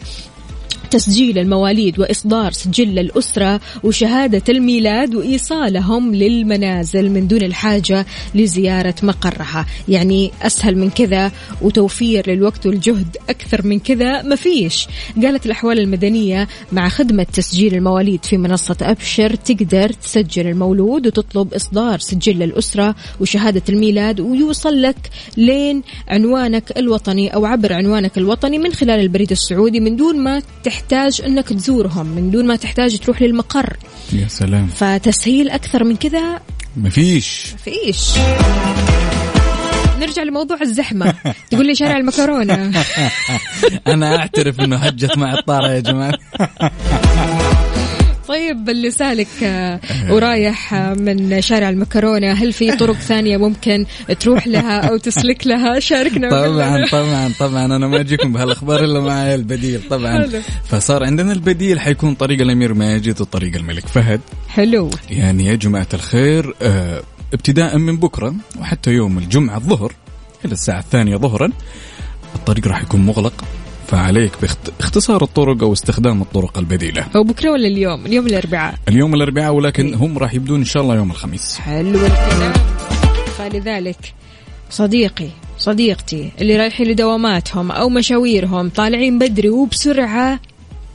تسجيل 0.90 1.38
المواليد 1.38 1.98
وإصدار 1.98 2.52
سجل 2.52 2.98
الأسرة 2.98 3.60
وشهادة 3.82 4.42
الميلاد 4.48 5.14
وإيصالهم 5.14 6.14
للمنازل 6.14 7.10
من 7.10 7.28
دون 7.28 7.42
الحاجة 7.42 8.06
لزيارة 8.34 8.94
مقرها. 9.02 9.66
يعني 9.88 10.30
أسهل 10.42 10.78
من 10.78 10.90
كذا 10.90 11.32
وتوفير 11.62 12.30
للوقت 12.30 12.66
والجهد 12.66 13.16
أكثر 13.28 13.66
من 13.66 13.78
كذا 13.78 14.22
مفيش 14.22 14.86
قالت 15.22 15.46
الأحوال 15.46 15.78
المدنية 15.78 16.48
مع 16.72 16.88
خدمة 16.88 17.22
تسجيل 17.22 17.74
المواليد 17.74 18.24
في 18.24 18.36
منصة 18.36 18.76
أبشر 18.82 19.34
تقدر 19.34 19.92
تسجل 19.92 20.46
المولود 20.46 21.06
وتطلب 21.06 21.54
إصدار 21.54 21.98
سجل 21.98 22.42
الأسرة 22.42 22.94
وشهادة 23.20 23.62
الميلاد 23.68 24.20
ويوصل 24.20 24.82
لك 24.82 25.10
لين 25.36 25.82
عنوانك 26.08 26.78
الوطني 26.78 27.34
أو 27.34 27.46
عبر 27.46 27.72
عنوانك 27.72 28.18
الوطني 28.18 28.58
من 28.58 28.72
خلال 28.72 29.00
البريد 29.00 29.30
السعودي 29.30 29.80
من 29.80 29.96
دون 29.96 30.18
ما 30.18 30.42
تحتاج 30.64 30.79
أنك 31.26 31.48
تزورهم. 31.48 32.06
من 32.06 32.30
دون 32.30 32.46
ما 32.46 32.56
تحتاج 32.56 32.98
تروح 32.98 33.22
للمقر. 33.22 33.76
يا 34.12 34.28
سلام. 34.28 34.66
فتسهيل 34.66 35.50
أكثر 35.50 35.84
من 35.84 35.96
كذا؟ 35.96 36.40
مفيش. 36.76 37.54
فيش 37.64 38.10
نرجع 40.00 40.22
لموضوع 40.22 40.62
الزحمة. 40.62 41.14
تقول 41.50 41.66
لي 41.66 41.74
شارع 41.74 41.96
المكرونة. 41.96 42.54
أنا 43.86 44.16
أعترف 44.16 44.60
أنه 44.60 44.76
هجت 44.76 45.18
مع 45.18 45.34
الطارة 45.34 45.68
يا 45.68 45.80
جماعة. 45.80 46.18
طيب 48.30 48.70
اللي 48.70 48.90
سالك 48.90 49.42
آه، 49.42 49.80
ورايح 50.10 50.74
آه، 50.74 50.94
من 50.94 51.40
شارع 51.40 51.68
المكرونة. 51.70 52.32
هل 52.32 52.52
في 52.52 52.76
طرق 52.76 52.96
ثانية 52.96 53.36
ممكن 53.36 53.86
تروح 54.20 54.46
لها 54.46 54.80
أو 54.80 54.96
تسلك 54.96 55.46
لها؟ 55.46 55.78
شاركنا 55.90 56.30
طبعا. 56.30 56.86
طبعا 56.86 57.32
طبعا. 57.40 57.64
أنا 57.64 57.86
ما 57.86 58.00
أجيكم 58.00 58.32
بهالأخبار 58.32 58.84
إلا 58.84 59.00
معي 59.00 59.34
البديل 59.34 59.80
طبعا. 59.90 60.18
حلو. 60.18 60.40
فصار 60.68 61.04
عندنا 61.04 61.32
البديل 61.32 61.80
حيكون 61.80 62.14
طريق 62.14 62.40
الأمير 62.40 62.74
ماجد 62.74 63.20
وطريق 63.20 63.54
الملك 63.54 63.86
فهد. 63.86 64.20
حلو. 64.48 64.90
يعني 65.10 65.46
يا 65.46 65.54
جماعة 65.54 65.88
الخير 65.94 66.54
آه، 66.62 67.02
ابتداء 67.32 67.78
من 67.78 67.96
بكرة 67.96 68.34
وحتى 68.60 68.90
يوم 68.90 69.18
الجمعة 69.18 69.56
الظهر 69.56 69.92
إلى 70.44 70.52
الساعة 70.52 70.80
الثانية 70.80 71.16
ظهرا 71.16 71.52
الطريق 72.34 72.68
راح 72.68 72.82
يكون 72.82 73.00
مغلق. 73.00 73.44
فعليك 73.90 74.32
باختصار 74.80 75.22
الطرق 75.22 75.62
أو 75.62 75.72
استخدام 75.72 76.22
الطرق 76.22 76.58
البديلة. 76.58 77.06
هو 77.16 77.22
بكرة 77.22 77.50
ولا 77.50 77.68
اليوم؟ 77.68 78.06
اليوم 78.06 78.26
الأربعاء. 78.26 78.74
اليوم 78.88 79.14
الأربعاء 79.14 79.52
ولكن 79.52 79.94
هم 79.94 80.18
راح 80.18 80.34
يبدون 80.34 80.58
إن 80.58 80.64
شاء 80.64 80.82
الله 80.82 80.96
يوم 80.96 81.10
الخميس. 81.10 81.58
حلو 81.58 81.88
الكلام. 82.06 82.52
فلذلك 83.38 84.14
صديقي 84.70 85.28
صديقتي 85.58 86.30
اللي 86.40 86.56
رايحين 86.56 86.86
لدواماتهم 86.86 87.70
أو 87.70 87.88
مشاويرهم 87.88 88.68
طالعين 88.68 89.18
بدري 89.18 89.48
وبسرعة 89.48 90.40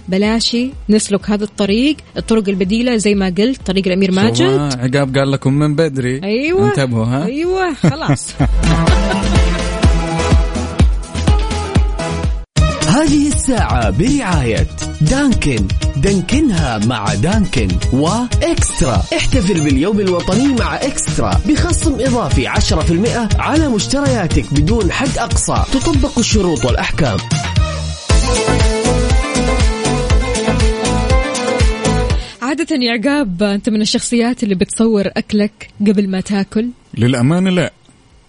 بلاشي 0.08 0.70
نسلك 0.90 1.30
هذا 1.30 1.44
الطريق. 1.44 1.98
الطرق 2.18 2.50
البديلة 2.50 2.98
زي 2.98 3.16
ما 3.16 3.26
قلت 3.38 3.62
طريق 3.66 3.88
الأمير 3.88 4.12
ماجد. 4.12 4.60
عقاب 4.80 5.18
قال 5.18 5.32
لكم 5.32 5.54
من 5.54 5.76
بدري. 5.76 6.24
أيوه. 6.24 6.70
انتبهوا 6.70 7.06
ها؟ 7.06 7.26
أيوه 7.26 7.74
خلاص. 7.74 8.28
هذه 12.96 13.28
الساعة 13.28 13.90
برعاية 13.90 14.68
دانكن. 15.02 15.68
دانكنها 15.98 16.78
مع 16.78 17.14
دانكن 17.14 17.68
وإكسترا. 17.94 19.04
احتفل 19.18 19.64
باليوم 19.64 20.00
الوطني 20.00 20.48
مع 20.48 20.76
إكسترا. 20.76 21.42
بخصم 21.48 21.94
إضافي 22.00 22.48
10% 22.48 23.30
على 23.40 23.70
مشترياتك 23.70 24.54
بدون 24.54 24.92
حد 24.92 25.18
أقصى. 25.18 25.64
تطبق 25.74 26.20
الشروط 26.20 26.66
والأحكام. 26.66 27.18
عادة 32.42 32.76
يا 32.76 32.92
عقاب 32.92 33.44
أنت 33.44 33.70
من 33.70 33.82
الشخصيات 33.82 34.44
اللي 34.44 34.56
بتصور 34.56 35.08
أكلك 35.08 35.70
قبل 35.82 36.10
ما 36.10 36.22
تاكل؟ 36.22 36.70
للأمانة 36.98 37.50
لا. 37.50 37.72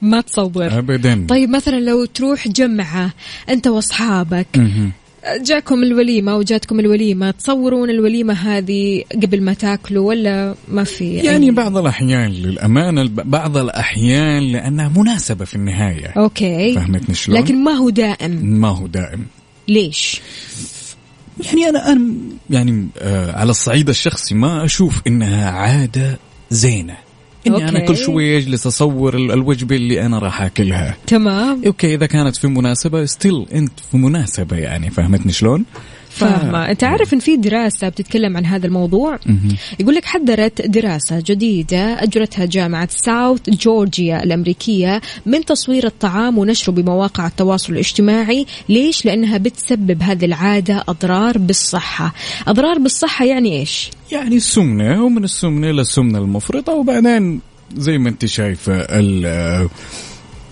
ما 0.03 0.21
تصور. 0.21 0.79
ابدا. 0.79 1.27
طيب 1.29 1.51
مثلا 1.51 1.81
لو 1.81 2.05
تروح 2.05 2.49
جمعة 2.49 3.11
أنت 3.49 3.67
وأصحابك. 3.67 4.47
جاكم 5.41 5.83
الوليمة 5.83 6.37
وجاتكم 6.37 6.81
الوليمة 6.81 7.31
تصورون 7.31 7.91
الوليمة 7.91 8.35
هذه 8.35 9.05
قبل 9.23 9.43
ما 9.43 9.55
تاكلوا 9.55 10.09
ولا 10.09 10.55
ما 10.69 10.85
في 10.85 11.15
يعني 11.15 11.51
أي- 11.51 11.55
بعض 11.55 11.77
الأحيان 11.77 12.31
للأمانة 12.31 13.11
بعض 13.15 13.57
الأحيان 13.57 14.43
لأنها 14.53 14.89
مناسبة 14.97 15.45
في 15.45 15.55
النهاية. 15.55 16.07
أوكي. 16.07 16.75
فهمتني 16.75 17.15
شلون؟ 17.15 17.39
لكن 17.39 17.65
ما 17.65 17.73
هو 17.73 17.91
دائم. 17.91 18.31
ما 18.47 18.69
هو 18.69 18.87
دائم. 18.87 19.27
ليش؟ 19.69 20.21
يعني 21.47 21.69
أنا 21.69 21.93
أنا 21.93 22.11
يعني 22.51 22.89
آه 22.99 23.33
على 23.33 23.51
الصعيد 23.51 23.89
الشخصي 23.89 24.35
ما 24.35 24.65
أشوف 24.65 25.03
إنها 25.07 25.51
عادة 25.51 26.19
زينة. 26.51 26.97
إني 27.47 27.69
أنا 27.69 27.81
okay. 27.81 27.87
كل 27.87 27.97
شوي 27.97 28.37
اجلس 28.39 28.67
أصور 28.67 29.17
ال- 29.17 29.33
الوجبة 29.33 29.77
اللي 29.77 30.07
أنا 30.07 30.19
راح 30.19 30.43
أكلها 30.43 30.97
تمام 31.07 31.63
okay 31.67 31.95
إذا 31.95 32.07
كانت 32.07 32.37
في 32.37 32.47
مناسبة 32.47 33.05
still 33.05 33.47
أنت 33.55 33.73
في 33.91 33.97
مناسبة 33.97 34.57
يعني 34.57 34.91
فهمتني 34.91 35.33
شلون؟ 35.33 35.65
فاهمة 36.19 36.71
أنت 36.71 36.85
عارف 36.85 37.15
أن 37.15 37.19
في 37.19 37.37
دراسة 37.37 37.89
بتتكلم 37.89 38.37
عن 38.37 38.47
هذا 38.47 38.67
الموضوع. 38.67 39.19
يقول 39.81 39.95
لك 39.95 40.05
حذرت 40.05 40.67
دراسة 40.67 41.23
جديدة 41.27 42.03
أجرتها 42.03 42.45
جامعة 42.45 42.89
ساوث 42.91 43.51
جورجيا 43.51 44.23
الأمريكية 44.23 45.01
من 45.27 45.45
تصوير 45.45 45.87
الطعام 45.87 46.39
ونشره 46.39 46.73
بمواقع 46.73 47.27
التواصل 47.27 47.73
الاجتماعي 47.73 48.47
ليش؟ 48.69 49.05
لأنها 49.05 49.39
بتسبب 49.39 50.03
هذه 50.03 50.25
العادة 50.25 50.85
أضرار 50.89 51.39
بالصحة 51.39 52.15
أضرار 52.49 52.79
بالصحة 52.79 53.25
يعني 53.25 53.61
إيش؟ 53.61 53.91
يعني 54.13 54.37
السمنة 54.37 55.05
ومن 55.05 55.25
السمنة 55.25 55.71
للسمنة 55.71 56.19
المفرطة 56.19 56.73
وبعدين 56.73 57.41
زي 57.77 57.99
ما 57.99 58.09
أنت 58.09 58.27
شايفة 58.27 58.73
ال- 58.77 59.27
آه، 59.27 59.69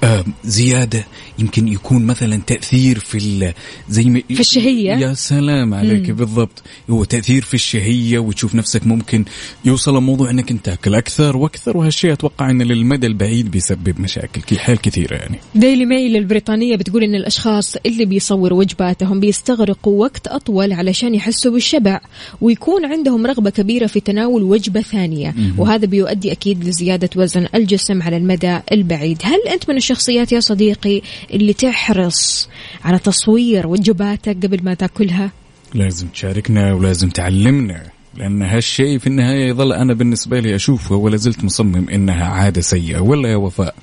آه، 0.04 0.24
زيادة 0.44 1.04
يمكن 1.38 1.68
يكون 1.68 2.04
مثلا 2.04 2.40
تأثير 2.46 2.98
في 2.98 3.52
زي 3.88 4.04
ما 4.04 4.22
في 4.28 4.40
الشهية؟ 4.40 4.92
يا 4.92 5.14
سلام 5.14 5.74
عليك 5.74 6.10
بالضبط. 6.10 6.62
هو 6.90 7.04
تأثير 7.04 7.42
في 7.42 7.54
الشهية 7.54 8.18
وتشوف 8.18 8.54
نفسك 8.54 8.86
ممكن 8.86 9.24
يوصل 9.64 9.96
الموضوع 9.96 10.30
إنك 10.30 10.50
أنت 10.50 10.64
تأكل 10.64 10.94
أكثر 10.94 11.36
وأكثر 11.36 11.76
وهالشيء 11.76 12.12
أتوقع 12.12 12.50
إن 12.50 12.62
للمدى 12.62 13.06
البعيد 13.06 13.50
بيسبب 13.50 14.00
مشاكل 14.00 14.58
حيل 14.58 14.76
كثيرة 14.76 15.16
يعني. 15.16 15.38
ديلي 15.54 15.86
ميل 15.86 16.16
البريطانية 16.16 16.76
بتقول 16.76 17.02
إن 17.02 17.14
الأشخاص 17.14 17.76
اللي 17.86 18.04
بيصوروا 18.04 18.58
وجباتهم 18.58 19.20
بيستغرقوا 19.20 20.00
وقت 20.00 20.26
أطول 20.26 20.72
علشان 20.72 21.14
يحسوا 21.14 21.52
بالشبع 21.52 22.00
ويكون 22.40 22.84
عندهم 22.84 23.26
رغبة 23.26 23.50
كبيرة 23.50 23.86
في 23.86 24.00
تناول 24.00 24.42
وجبة 24.42 24.80
ثانية. 24.80 25.34
وهذا 25.58 25.86
بيؤدي 25.86 26.32
أكيد 26.32 26.64
لزيادة 26.64 27.10
وزن 27.16 27.46
الجسم 27.54 28.02
على 28.02 28.16
المدى 28.16 28.58
البعيد. 28.72 29.18
هل 29.22 29.40
أنت 29.52 29.70
من 29.70 29.76
الشخصيات 29.76 30.32
يا 30.32 30.40
صديقي 30.40 31.02
اللي 31.30 31.52
تحرص 31.52 32.48
على 32.84 32.98
تصوير 32.98 33.66
وجباتك 33.66 34.36
قبل 34.46 34.64
ما 34.64 34.74
تاكلها؟ 34.74 35.30
لازم 35.74 36.08
تشاركنا 36.08 36.72
ولازم 36.72 37.08
تعلمنا 37.08 37.82
لأن 38.16 38.42
هالشيء 38.42 38.98
في 38.98 39.06
النهاية 39.06 39.48
يظل 39.48 39.72
أنا 39.72 39.94
بالنسبة 39.94 40.40
لي 40.40 40.54
أشوفه 40.54 40.94
ولا 40.94 41.16
زلت 41.16 41.44
مصمم 41.44 41.88
إنها 41.88 42.24
عادة 42.24 42.60
سيئة 42.60 43.00
ولا 43.00 43.28
يا 43.28 43.36
وفاء. 43.36 43.74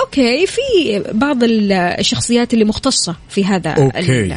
okay 0.00 0.46
في 0.46 0.60
بعض 1.12 1.44
ال- 1.44 1.72
الشخصيات 1.72 2.54
اللي 2.54 2.64
مختصة 2.64 3.16
في 3.28 3.44
هذا 3.44 3.70
okay، 3.70 3.96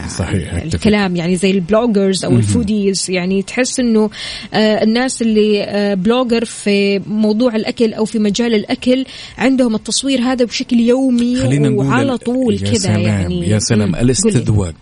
صحيح،. 0.10 0.54
الكلام 0.54 1.16
يعني 1.16 1.36
زي 1.36 1.52
ال 1.52 1.60
bloggers 1.60 2.26
أو 2.26 2.32
ال 2.32 2.41
foodies 2.41 3.06
يعني 3.10 3.42
تحس 3.44 3.80
إنه 3.80 4.10
آه، 4.54 4.84
الناس 4.84 5.22
اللي 5.22 5.64
آه، 5.64 5.94
blogger 5.94 6.46
في 6.46 7.00
موضوع 7.00 7.56
الأكل 7.56 7.94
أو 7.94 8.06
في 8.06 8.20
مجال 8.20 8.54
الأكل 8.56 9.06
عندهم 9.38 9.76
التصوير 9.76 10.22
هذا 10.22 10.46
بشكل 10.46 10.80
يومي 10.80 11.36
خلينا 11.36 11.70
نقول 11.70 11.86
وعلى 11.86 12.18
طول 12.18 12.60
كذا 12.60 12.98
يعني 12.98 13.50
يا 13.50 13.60
سلام. 13.60 13.96
الاستذواق 13.96 14.74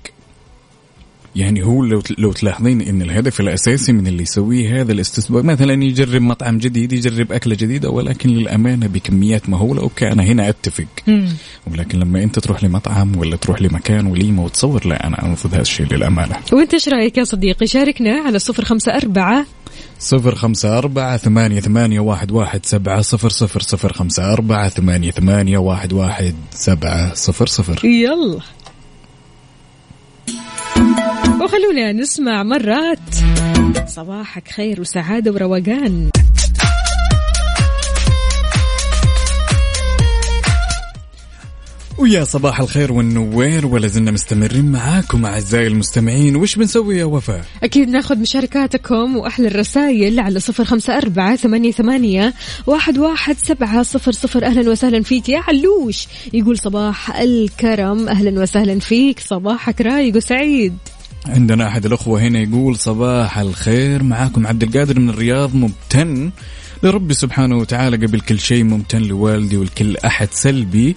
يعني 1.35 1.65
هو 1.65 1.83
لو 1.83 2.01
لو 2.17 2.31
تلاحظين 2.31 2.81
إن 2.81 3.01
الهدف 3.01 3.39
الأساسي 3.39 3.93
من 3.93 4.07
اللي 4.07 4.23
يسويه 4.23 4.81
هذا 4.81 4.91
الاستذواق 4.91 5.43
مثلا 5.43 5.83
يجرب 5.83 6.21
مطعم 6.21 6.57
جديد 6.57 6.93
يجرب 6.93 7.31
أكلة 7.31 7.55
جديدة 7.55 7.89
ولكن 7.89 8.29
للأمانة 8.29 8.87
بكميات 8.87 9.49
مهولة 9.49 9.81
okay 9.81 10.07
أنا 10.07 10.23
هنا 10.23 10.49
أتفق. 10.49 10.87
مم. 11.07 11.29
ولكن 11.71 11.99
لما 11.99 12.23
أنت 12.23 12.39
تروح 12.39 12.63
لمطعم 12.63 13.17
ولا 13.17 13.35
تروح 13.35 13.61
لمكان 13.61 14.05
وليمه 14.05 14.43
وتصور 14.43 14.87
لا 14.87 15.07
أنا 15.07 15.31
ارفض 15.31 15.53
هذا 15.53 15.61
الشيء 15.61 15.85
للأمانة. 15.85 16.35
وأنت 16.51 16.73
إيش 16.73 16.89
رأيك 16.89 17.17
يا 17.17 17.23
صديقي؟ 17.23 17.67
شاركنا 17.67 18.21
على 18.25 18.39
صفر 18.39 18.65
خمسة 18.65 18.95
أربعة. 18.95 19.45
صفر 19.99 20.35
خمسة 20.35 20.77
أربعة 20.77 21.17
ثمانية, 21.17 21.59
ثمانية 21.59 21.99
واحد, 21.99 22.31
واحد 22.31 22.65
سبعة 22.65 23.01
صفر 23.01 23.29
صفر 23.29 23.59
صفر 23.59 23.93
خمسة 23.93 24.33
أربعة 24.33 24.69
ثمانية, 24.69 25.11
ثمانية 25.11 25.57
واحد, 25.57 25.93
واحد 25.93 26.35
سبعة 26.51 27.13
صفر 27.13 27.47
صفر. 27.47 27.85
يلا. 27.85 28.39
وخلونا 31.41 31.91
نسمع 31.91 32.43
مرات 32.43 32.99
صباحك 33.87 34.47
خير 34.47 34.81
وسعادة 34.81 35.31
وروقان. 35.31 36.09
ويا 41.97 42.23
صباح 42.23 42.59
الخير 42.59 42.93
والنوير 42.93 43.65
ولا 43.65 43.87
زلنا 43.87 44.11
مستمرين 44.11 44.71
معاكم 44.71 45.25
أعزائي 45.25 45.67
المستمعين. 45.67 46.35
وش 46.35 46.55
بنسوي 46.55 46.97
يا 46.97 47.05
وفاء 47.05 47.45
أكيد 47.63 47.89
ناخذ 47.89 48.19
مشاركاتكم 48.19 49.17
وأحلى 49.17 49.47
الرسائل 49.47 50.19
على 50.19 50.39
صفر 50.39 50.65
خمسة 50.65 50.97
أربعة 50.97 51.35
ثمانية, 51.35 51.71
ثمانية 51.71 52.33
واحد, 52.67 52.97
واحد 52.97 53.37
سبعة 53.37 53.83
صفر 53.83 54.11
صفر. 54.11 54.45
أهلا 54.45 54.71
وسهلا 54.71 55.03
فيك 55.03 55.29
يا 55.29 55.39
علوش. 55.47 56.07
يقول 56.33 56.57
صباح 56.57 57.15
الكرم 57.19 58.09
أهلا 58.09 58.41
وسهلا 58.41 58.79
فيك. 58.79 59.19
صباحك 59.19 59.81
رايق 59.81 60.15
وسعيد. 60.15 60.77
عندنا 61.25 61.67
أحد 61.67 61.85
الأخوة 61.85 62.21
هنا 62.21 62.39
يقول 62.39 62.75
صباح 62.75 63.37
الخير 63.37 64.03
معاكم 64.03 64.47
عبد 64.47 64.63
القادر 64.63 64.99
من 64.99 65.09
الرياض 65.09 65.55
ممتن 65.55 66.31
لربي 66.83 67.13
سبحانه 67.13 67.57
وتعالى 67.57 67.97
قبل 67.97 68.19
كل 68.19 68.39
شيء 68.39 68.63
ممتن 68.63 69.01
لوالدي 69.01 69.57
ولكل 69.57 69.97
أحد 69.97 70.27
سلبي 70.31 70.95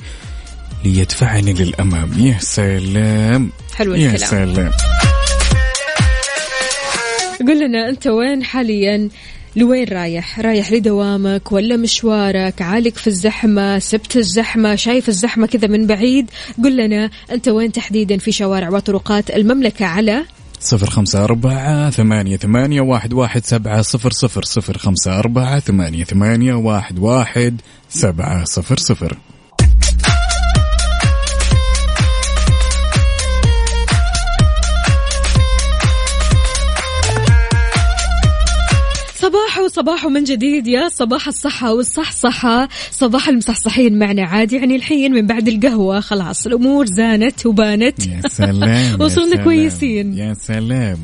ليدفعني 0.85 1.53
للأمام. 1.53 2.13
يا 2.17 2.39
سلام. 2.41 3.51
حلو 3.75 3.95
يا 3.95 4.17
سلام. 4.17 4.71
قل 7.41 7.67
لنا 7.67 7.89
أنت 7.89 8.07
وين 8.07 8.45
حاليا؟ 8.45 9.09
لوين 9.57 9.89
رايح؟ 9.89 10.41
رايح 10.41 10.73
لدوامك 10.73 11.53
ولا 11.53 11.77
مشوارك؟ 11.77 12.63
عالق 12.63 12.95
في 12.95 13.07
الزحمة؟ 13.07 13.79
سبت 13.79 14.17
الزحمة؟ 14.17 14.75
شايف 14.75 15.09
الزحمة 15.09 15.47
كذا 15.47 15.69
من 15.69 15.87
بعيد؟ 15.87 16.31
قل 16.65 16.77
لنا 16.77 17.11
أنت 17.33 17.49
وين 17.49 17.73
تحديدا 17.73 18.19
في 18.19 18.33
شوارع 18.33 18.71
وطرقات 18.71 19.31
المملكة 19.31 19.87
على؟ 19.87 20.25
صفر 20.61 20.91
خمسة 20.91 21.25
أربعة 21.25 21.91
ثمانية, 21.91 22.37
ثمانية 22.37 22.81
واحد, 22.81 23.13
واحد 23.13 23.45
سبعة 23.45 23.83
صفر 23.83 24.11
صفر 24.11 24.43
صفر 24.43 24.79
خمسة 24.79 25.19
أربعة 25.19 25.61
ثمانية, 25.61 26.05
ثمانية 26.05 26.55
واحد, 26.55 26.99
واحد 26.99 27.61
سبعة 27.89 28.45
صفر 28.45 28.77
صفر. 28.77 29.17
صباح 39.75 40.07
من 40.07 40.25
جديد 40.25 40.67
يا 40.67 40.89
صباح 40.89 41.29
الصحة 41.29 41.75
والصحصحة. 41.75 42.69
صباح 42.91 43.29
المصحصحين 43.29 43.99
معنا 43.99 44.23
عاد 44.23 44.53
يعني 44.53 44.77
الحين 44.77 45.13
من 45.13 45.27
بعد 45.27 45.49
القهوة. 45.49 46.01
خلاص 46.01 46.47
الأمور 46.47 46.87
زانت 46.87 47.47
وبانت. 47.47 48.07
يا 48.07 48.23
سلام 48.29 49.01
وصلنا. 49.01 49.45
كويسين. 49.45 50.15
يا 50.19 50.35
سلام. 50.35 50.99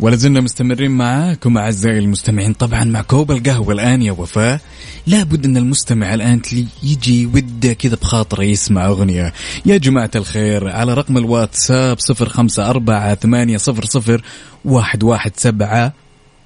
ولا 0.00 0.16
زلنا 0.16 0.40
مستمرين 0.40 0.90
معاكم 0.90 1.58
أعزائي 1.58 1.98
المستمعين. 1.98 2.52
طبعا 2.52 2.84
مع 2.84 3.02
كوب 3.02 3.30
القهوة 3.30 3.72
الآن 3.72 4.02
يا 4.02 4.12
وفاء. 4.12 4.60
لابد 5.06 5.44
أن 5.44 5.56
المستمع 5.56 6.16
تلي- 6.16 6.66
يجي 6.82 7.26
وده 7.26 7.72
كذا 7.72 7.96
بخاطره 7.96 8.42
يسمع 8.42 8.86
أغنية. 8.86 9.32
يا 9.66 9.76
جماعة 9.76 10.10
الخير 10.16 10.68
على 10.68 10.94
رقم 10.94 11.16
الواتساب 11.18 11.98
صفر 12.00 12.28
خمسة 12.28 12.70
أربعة 12.70 13.14
ثمانية 13.14 13.56
صفر 13.56 13.84
صفر 13.84 14.22
واحد 14.64 15.02
واحد 15.04 15.32
سبعة 15.36 15.92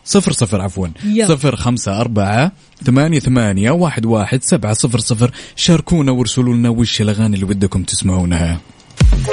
صفر 0.05 0.33
صفر 0.33 0.61
عفوا. 0.61 0.87
يلا. 1.05 1.29
صفر 1.29 1.57
خمسة 1.57 2.01
أربعة 2.01 2.53
ثمانية 2.85 3.21
ثمانية 3.21 3.71
واحد 3.71 4.07
واحد 4.07 4.43
سبعة 4.43 4.73
صفر 4.73 4.99
صفر. 4.99 5.31
شاركونا 5.57 6.13
وارسلوا 6.13 6.55
لنا 6.55 6.69
وش 6.69 7.01
الأغاني 7.01 7.35
اللي 7.35 7.47
ودكم 7.47 7.83
تسمعونها. 7.83 8.61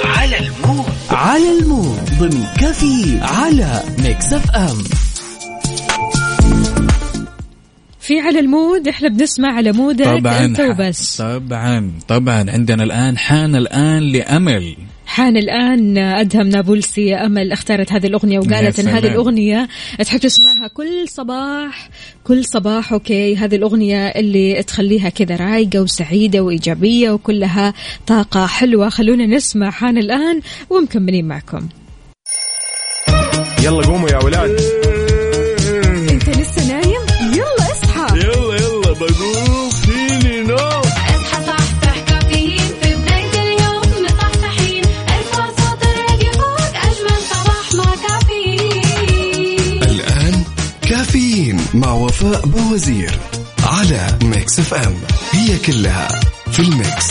على 0.05 0.39
المود 0.39 0.85
على 1.09 1.59
المود 1.59 2.09
ضمن 2.19 2.45
كفي 2.57 3.19
على 3.21 3.83
Mix 3.99 4.33
FM. 4.33 4.83
في 8.09 8.19
على 8.19 8.39
ال 8.39 8.49
mood 8.49 8.87
إحنا 8.87 9.09
بنسمع 9.09 9.53
على 9.53 9.71
مودك 9.71 10.05
طبعا. 10.05 10.45
انت 10.45 10.59
وبس. 10.59 11.17
طبعا 11.21 11.91
طبعا. 12.07 12.45
عندنا 12.51 12.83
الآن 12.83 13.17
حان 13.17 13.55
الآن 13.55 14.03
لأمل. 14.03 14.75
حان 15.05 15.37
الآن 15.37 15.97
أدهم 15.97 16.47
نابلسي 16.47 17.15
أمل 17.15 17.51
اختارت 17.51 17.91
هذه 17.93 18.07
الأغنية 18.07 18.39
وقالت 18.39 18.79
أن 18.79 18.87
هذه. 18.87 19.07
الأغنية 19.07 19.67
تحب 19.99 20.19
تسمعها 20.19 20.67
كل 20.73 21.07
صباح. 21.07 21.89
كل 22.23 22.45
صباح 22.45 22.93
okay. 22.93 23.35
هذه 23.35 23.55
الأغنية 23.55 24.07
اللي 24.07 24.63
تخليها 24.63 25.09
كذا 25.09 25.35
رايقة 25.35 25.81
وسعيدة 25.81 26.39
وإيجابية 26.39 27.11
وكلها 27.11 27.73
طاقة 28.07 28.45
حلوة. 28.45 28.89
خلونا 28.89 29.25
نسمع 29.25 29.71
حان 29.71 29.97
الآن 29.97 30.41
ومكملين 30.69 31.27
معكم. 31.27 31.67
يلا 33.63 33.87
قوموا 33.87 34.09
يا 34.09 34.23
ولاد. 34.23 34.59
مع 51.79 51.93
وفاء 51.93 52.45
بوزير 52.45 53.19
على 53.63 54.17
Mix 54.23 54.59
FM. 54.59 54.95
هي 55.31 55.57
كلها 55.57 56.07
في 56.51 56.59
ال 56.59 56.69
mix. 56.69 57.09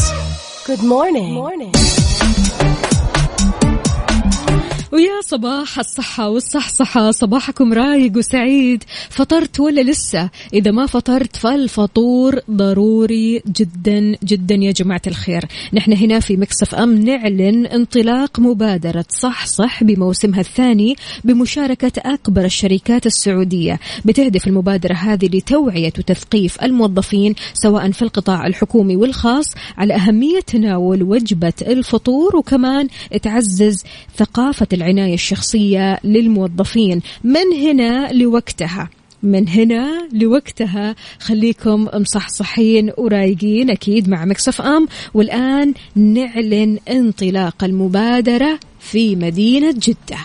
ويا 4.92 5.20
صباح 5.20 5.78
الصحة 5.78 6.28
والصحصحة 6.28 7.10
صباحكم 7.10 7.72
رايق 7.72 8.16
وسعيد. 8.16 8.84
فطرت 9.10 9.60
ولا 9.60 9.80
لسه؟ 9.80 10.30
إذا 10.54 10.70
ما 10.70 10.86
فطرت 10.86 11.36
فالفطور 11.36 12.40
ضروري 12.50 13.42
جدا 13.46 14.16
جدا 14.24 14.54
يا 14.54 14.72
جماعة 14.72 15.02
الخير. 15.06 15.44
نحن 15.72 15.92
هنا 15.92 16.20
في 16.20 16.36
مكسف 16.36 16.74
أم 16.74 16.94
نعلن 16.94 17.66
انطلاق 17.66 18.40
مبادرة 18.40 19.04
صح 19.08 19.46
صح 19.46 19.84
بموسمها 19.84 20.40
الثاني 20.40 20.96
بمشاركة 21.24 21.92
أكبر 21.96 22.44
الشركات 22.44 23.06
السعودية. 23.06 23.80
بتهدف 24.04 24.46
المبادرة 24.46 24.94
هذه 24.94 25.26
لتوعية 25.26 25.92
وتثقيف 25.98 26.62
الموظفين 26.62 27.34
سواء 27.54 27.90
في 27.90 28.02
القطاع 28.02 28.46
الحكومي 28.46 28.96
والخاص 28.96 29.46
على 29.78 29.94
أهمية 29.94 30.40
تناول 30.40 31.02
وجبة 31.02 31.52
الفطور 31.62 32.36
وكمان 32.36 32.88
تعزز 33.22 33.84
ثقافة 34.16 34.66
العناية 34.78 35.14
الشخصية 35.14 35.98
للموظفين. 36.04 37.00
من 37.24 37.52
هنا 37.62 38.12
لوقتها؟ 38.12 38.88
من 39.22 39.48
هنا 39.48 40.08
لوقتها. 40.12 40.94
خليكم 41.20 41.88
مصحصحين 41.94 42.92
ورايقين 42.96 43.70
أكيد 43.70 44.08
مع 44.08 44.24
مكسف 44.24 44.60
أم. 44.60 44.88
والآن 45.14 45.74
نعلن 45.96 46.78
انطلاق 46.90 47.64
المبادرة 47.64 48.58
في 48.80 49.16
مدينة 49.16 49.74
جدة. 49.78 50.18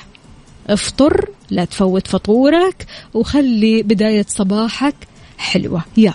افطر 0.70 1.30
لا 1.50 1.66
تفوت 1.66 2.08
فطورك 2.08 2.86
وخلي 3.14 3.84
بداية 3.84 4.26
صباحك 4.30 4.96
حلوة. 5.38 5.82
يلا. 5.98 6.14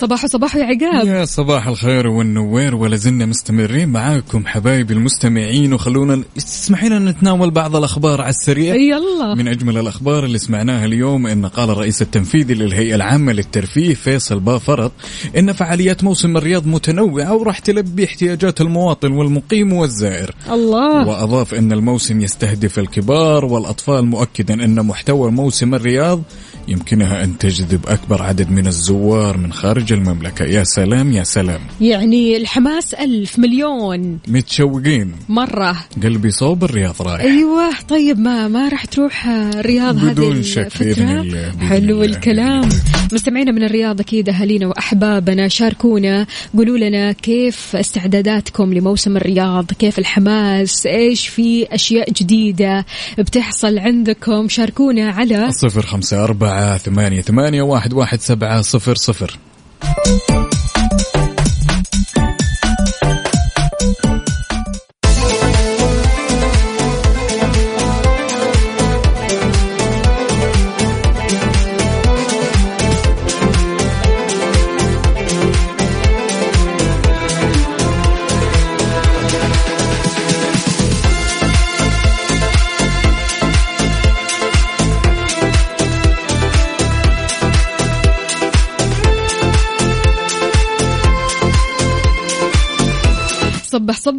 صباح 0.00 0.26
صباح 0.26 0.56
يا 0.56 0.64
عقاب. 0.64 1.06
يا 1.06 1.24
صباح 1.24 1.66
الخير 1.66 2.06
والنوير 2.06 2.74
ولا 2.74 2.96
زلنا 2.96 3.26
مستمرين 3.26 3.88
معاكم 3.88 4.46
حبايبي 4.46 4.94
المستمعين. 4.94 5.72
وخلونا 5.72 6.22
تسمحين 6.36 6.92
أن 6.92 7.04
نتناول 7.04 7.50
بعض 7.50 7.76
الأخبار 7.76 8.20
على 8.20 8.30
السريع. 8.30 8.74
يلا. 8.74 9.34
من 9.34 9.48
أجمل 9.48 9.78
الأخبار 9.78 10.24
اللي 10.24 10.38
سمعناها 10.38 10.84
اليوم 10.84 11.26
إن 11.26 11.46
قال 11.46 11.70
الرئيس 11.70 12.02
التنفيذي 12.02 12.54
للهيئة 12.54 12.94
العامة 12.94 13.32
للترفيه 13.32 13.94
فيصل 13.94 14.40
بافرط 14.40 14.92
إن 15.38 15.52
فعاليات 15.52 16.04
موسم 16.04 16.36
الرياض 16.36 16.66
متنوعة 16.66 17.34
وراح 17.34 17.58
تلبي 17.58 18.04
احتياجات 18.04 18.60
المواطن 18.60 19.12
والمقيم 19.12 19.72
والزائر. 19.72 20.34
الله. 20.50 21.08
وأضاف 21.08 21.54
إن 21.54 21.72
الموسم 21.72 22.20
يستهدف 22.20 22.78
الكبار 22.78 23.44
والأطفال 23.44 24.04
مؤكدا 24.04 24.54
إن 24.54 24.86
محتوى 24.86 25.30
موسم 25.30 25.74
الرياض 25.74 26.22
يمكنها 26.70 27.24
أن 27.24 27.38
تجذب 27.38 27.80
أكبر 27.88 28.22
عدد 28.22 28.50
من 28.50 28.66
الزوار 28.66 29.36
من 29.36 29.52
خارج 29.52 29.92
المملكة. 29.92 30.44
يا 30.44 30.64
سلام 30.64 31.12
يا 31.12 31.24
سلام. 31.24 31.60
يعني 31.80 32.36
الحماس 32.36 32.94
ألف 32.94 33.38
مليون. 33.38 34.18
متشوقين. 34.28 35.12
مرة. 35.28 35.76
قلبي 36.02 36.30
صوب 36.30 36.64
الرياض 36.64 37.02
رايح 37.02 37.20
أيوه. 37.20 37.70
طيب 37.88 38.18
ما 38.18 38.48
ما 38.48 38.68
راح 38.68 38.84
تروح 38.84 39.26
الرياض 39.26 39.98
هذه 39.98 40.12
بدون 40.12 40.42
شك 40.42 40.58
الفترة؟ 40.66 40.84
بإذن 40.84 41.18
الله، 41.18 41.48
بإذن 41.48 41.68
حلو. 41.68 42.02
الكلام. 42.02 42.68
مستمعينا 43.12 43.52
من 43.52 43.64
الرياض 43.64 44.00
أكيد 44.00 44.28
أهالينا 44.28 44.66
وأحبابنا 44.66 45.48
شاركونا. 45.48 46.26
قولوا 46.56 46.78
لنا 46.78 47.12
كيف 47.12 47.76
استعداداتكم 47.76 48.74
لموسم 48.74 49.16
الرياض؟ 49.16 49.72
كيف 49.72 49.98
الحماس؟ 49.98 50.86
إيش 50.86 51.28
في 51.28 51.66
أشياء 51.74 52.12
جديدة 52.12 52.86
بتحصل 53.18 53.78
عندكم؟ 53.78 54.48
شاركونا 54.48 55.10
على 55.10 55.52
صفر 55.52 55.86
خمسة 55.86 56.24
أربعة 56.24 56.59
ثمانية 56.78 57.20
ثمانية 57.20 57.62
واحد 57.62 57.92
واحد 57.92 58.20
سبعة 58.20 58.62
صفر 58.62 58.94
صفر. 58.94 59.38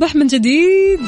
صبح 0.01 0.15
من 0.15 0.27
جديد. 0.27 0.99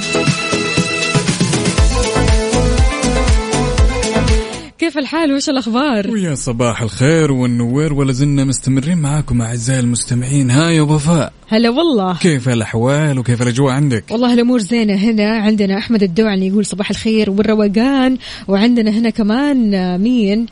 كيف 4.77 4.97
الحال؟ 4.97 5.33
وش 5.33 5.49
الأخبار؟ 5.49 6.11
ويا 6.11 6.35
صباح 6.35 6.81
الخير 6.81 7.31
والنوير 7.31 7.93
ولا 7.93 8.13
زلنا 8.13 8.43
مستمرين 8.43 8.97
معاكم 8.97 9.41
أعزائي 9.41 9.79
المستمعين. 9.79 10.51
ها 10.51 10.69
يا 10.69 10.81
وفاء. 10.81 11.33
هلا 11.47 11.69
والله. 11.69 12.17
كيف 12.17 12.49
الأحوال 12.49 13.19
وكيف 13.19 13.41
الأجواء 13.41 13.73
عندك؟ 13.73 14.03
والله 14.11 14.33
الأمور 14.33 14.59
زينة 14.59 14.95
هنا. 14.95 15.37
عندنا 15.37 15.77
أحمد 15.77 16.03
الدوعني 16.03 16.47
يقول 16.47 16.65
صباح 16.65 16.89
الخير 16.89 17.29
والروقان. 17.29 18.17
وعندنا 18.47 18.91
هنا 18.91 19.09
كمان 19.09 19.73
آه، 19.73 19.97
مين؟ 19.97 20.45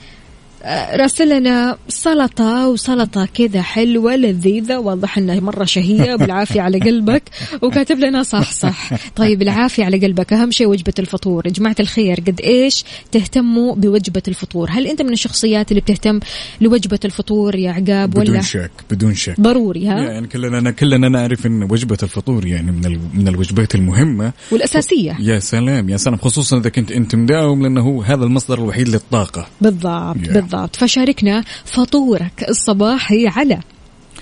آه، 0.63 0.95
راسلنا 0.97 1.77
سلطة 1.87 2.67
وسلطة 2.69 3.25
كذا 3.25 3.61
حلوة 3.61 4.15
لذيذة. 4.15 4.77
واضح 4.79 5.17
إنها 5.17 5.39
مرة 5.39 5.65
شهية. 5.65 6.15
بالعافية 6.21 6.61
على 6.61 6.79
قلبك. 6.79 7.23
وكاتب 7.61 7.99
لنا 7.99 8.23
صح 8.23 8.51
صح. 8.51 8.89
طيب 9.15 9.41
العافية 9.41 9.85
على 9.85 9.97
قلبك. 9.97 10.33
أهم 10.33 10.51
شيء 10.51 10.67
وجبة 10.67 10.93
الفطور. 10.99 11.47
يا 11.47 11.51
جماعة 11.51 11.75
الخير 11.79 12.19
قد 12.27 12.41
إيش 12.43 12.85
تهتموا 13.11 13.75
بوجبة 13.75 14.21
الفطور؟ 14.27 14.69
هل 14.71 14.87
أنت 14.87 15.01
من 15.01 15.13
الشخصيات 15.13 15.71
اللي 15.71 15.81
بتهتم 15.81 16.19
لوجبة 16.61 16.99
الفطور 17.05 17.55
يا 17.55 17.71
عقاب 17.71 18.17
ولا؟ 18.17 18.29
بدون 18.29 18.41
شك 18.41 18.71
بدون 18.91 19.15
شك. 19.15 19.39
ضروري 19.41 19.87
ها؟ 19.87 19.99
يعني 19.99 20.27
كلنا 20.27 20.71
كلنا 20.71 21.09
نعرف 21.09 21.45
إن 21.45 21.63
وجبة 21.63 21.97
الفطور 22.03 22.45
يعني 22.47 22.71
من 22.71 22.99
من 23.13 23.27
الوجبات 23.27 23.75
المهمة. 23.75 24.31
والأساسية. 24.51 25.17
يا 25.19 25.39
سلام 25.39 25.89
يا 25.89 25.97
سلام. 25.97 26.17
خصوصا 26.17 26.57
إذا 26.57 26.69
كنت 26.69 26.91
أنت 26.91 27.15
مداوم 27.15 27.61
لأنه 27.63 27.81
هو 27.81 28.01
هذا 28.01 28.23
المصدر 28.23 28.57
الوحيد 28.57 28.89
للطاقة. 28.89 29.47
بالضبط 29.61 29.81
Yeah. 30.21 30.33
بالضبط. 30.33 30.50
فشاركنا 30.73 31.43
فطورك 31.65 32.45
الصباحي 32.49 33.27
على 33.27 33.59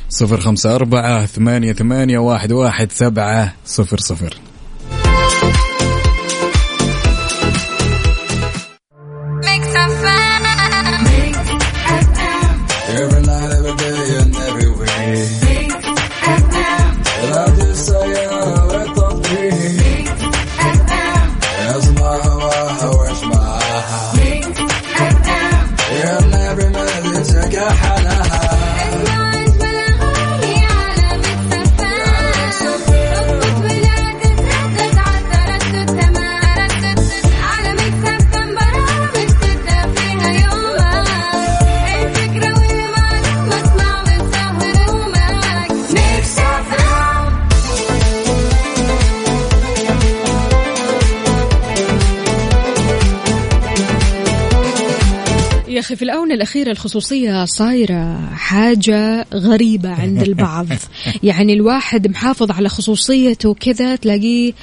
صفر 0.10 0.40
خمسة 0.40 0.76
أربعة 0.76 1.26
ثمانية 1.26 1.74
ثمانية 1.74 2.18
واحد 2.18 2.52
واحد 2.52 2.92
سبعة 2.92 3.54
صفر 3.66 3.98
صفر. 3.98 4.49
يا 55.80 55.84
أخي 55.84 55.96
في 55.96 56.02
الآونة 56.02 56.34
الأخيرة 56.34 56.72
الخصوصية 56.72 57.46
صايرة 57.46 58.30
حاجة 58.36 59.26
غريبة 59.34 59.90
عند 59.90 60.22
البعض. 60.22 60.68
يعني 61.24 61.54
الواحد 61.54 62.08
محافظ 62.08 62.52
على 62.52 62.70
خصوصيته 62.70 63.54
كذا 63.54 63.96
تلاقيه 63.96 64.54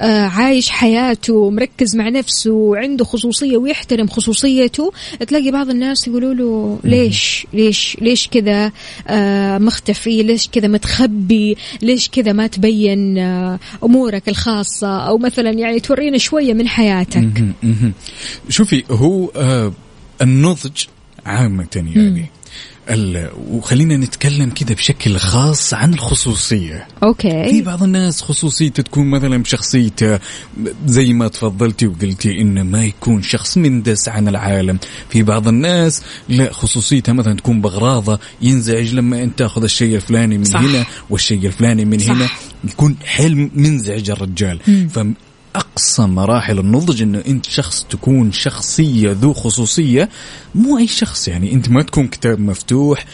آه، 0.00 0.22
عايش 0.22 0.70
حياته 0.70 1.50
مركز 1.50 1.96
مع 1.96 2.08
نفسه 2.08 2.50
وعنده 2.50 3.04
خصوصية 3.04 3.56
ويحترم 3.56 4.06
خصوصيته. 4.06 4.92
تلاقي 5.28 5.50
بعض 5.50 5.70
الناس 5.70 6.08
يقولوا 6.08 6.34
له 6.34 6.78
ليش 6.84 7.46
ليش 7.52 7.96
ليش 8.00 8.28
كذا 8.28 8.72
آه، 9.08 9.58
مختفي؟ 9.58 10.22
ليش 10.22 10.48
كذا 10.48 10.68
متخبي؟ 10.68 11.56
ليش 11.82 12.08
كذا 12.08 12.32
ما 12.32 12.46
تبين 12.46 13.18
آه، 13.18 13.58
أمورك 13.84 14.28
الخاصة؟ 14.28 14.98
أو 14.98 15.18
مثلا 15.18 15.50
يعني 15.50 15.80
تورينا 15.80 16.18
شوية 16.18 16.52
من 16.54 16.68
حياتك. 16.68 17.44
شوفي 18.48 18.84
هو 18.90 19.30
النضج 20.22 20.84
عامة 21.26 21.68
يعني 21.74 22.26
وخلينا 23.50 23.96
نتكلم 23.96 24.50
كذا 24.50 24.74
بشكل 24.74 25.16
خاص 25.16 25.74
عن 25.74 25.94
الخصوصية. 25.94 26.86
في 27.00 27.04
أوكي 27.04 27.62
بعض 27.62 27.82
الناس 27.82 28.22
خصوصيته 28.22 28.82
تكون 28.82 29.10
مثلا 29.10 29.42
بشخصيته 29.42 30.18
زي 30.86 31.12
ما 31.12 31.28
تفضلتي 31.28 31.86
وقلتي 31.86 32.40
إنه 32.40 32.62
ما 32.62 32.84
يكون 32.84 33.22
شخص 33.22 33.58
مندس 33.58 34.08
عن 34.08 34.28
العالم. 34.28 34.78
في 35.08 35.22
بعض 35.22 35.48
الناس 35.48 36.02
لا 36.28 36.52
خصوصيته 36.52 37.12
مثلا 37.12 37.36
تكون 37.36 37.60
بغراضة 37.60 38.20
ينزعج 38.42 38.94
لما 38.94 39.22
أنت 39.22 39.38
تاخذ 39.38 39.62
الشيء 39.62 39.96
الفلاني 39.96 40.38
من 40.38 40.44
صح. 40.44 40.60
هنا 40.60 40.84
والشيء 41.10 41.46
الفلاني 41.46 41.84
من 41.84 41.98
صح. 41.98 42.10
هنا. 42.10 42.28
يكون 42.64 42.96
حلم 43.04 43.50
منزعج 43.54 44.10
الرجال. 44.10 44.60
فأقصى 45.54 46.02
مراحل 46.02 46.58
النضج 46.58 47.02
إنه 47.02 47.22
أنت 47.26 47.46
شخص 47.46 47.84
تكون 47.90 48.32
شخصية 48.32 49.10
ذو 49.10 49.32
خصوصية 49.32 50.08
مو 50.54 50.78
أي 50.78 50.86
شخص 50.86 51.28
يعني. 51.28 51.52
أنت 51.52 51.68
ما 51.68 51.82
تكون 51.82 52.08
كتاب 52.08 52.40
مفتوح 52.40 53.04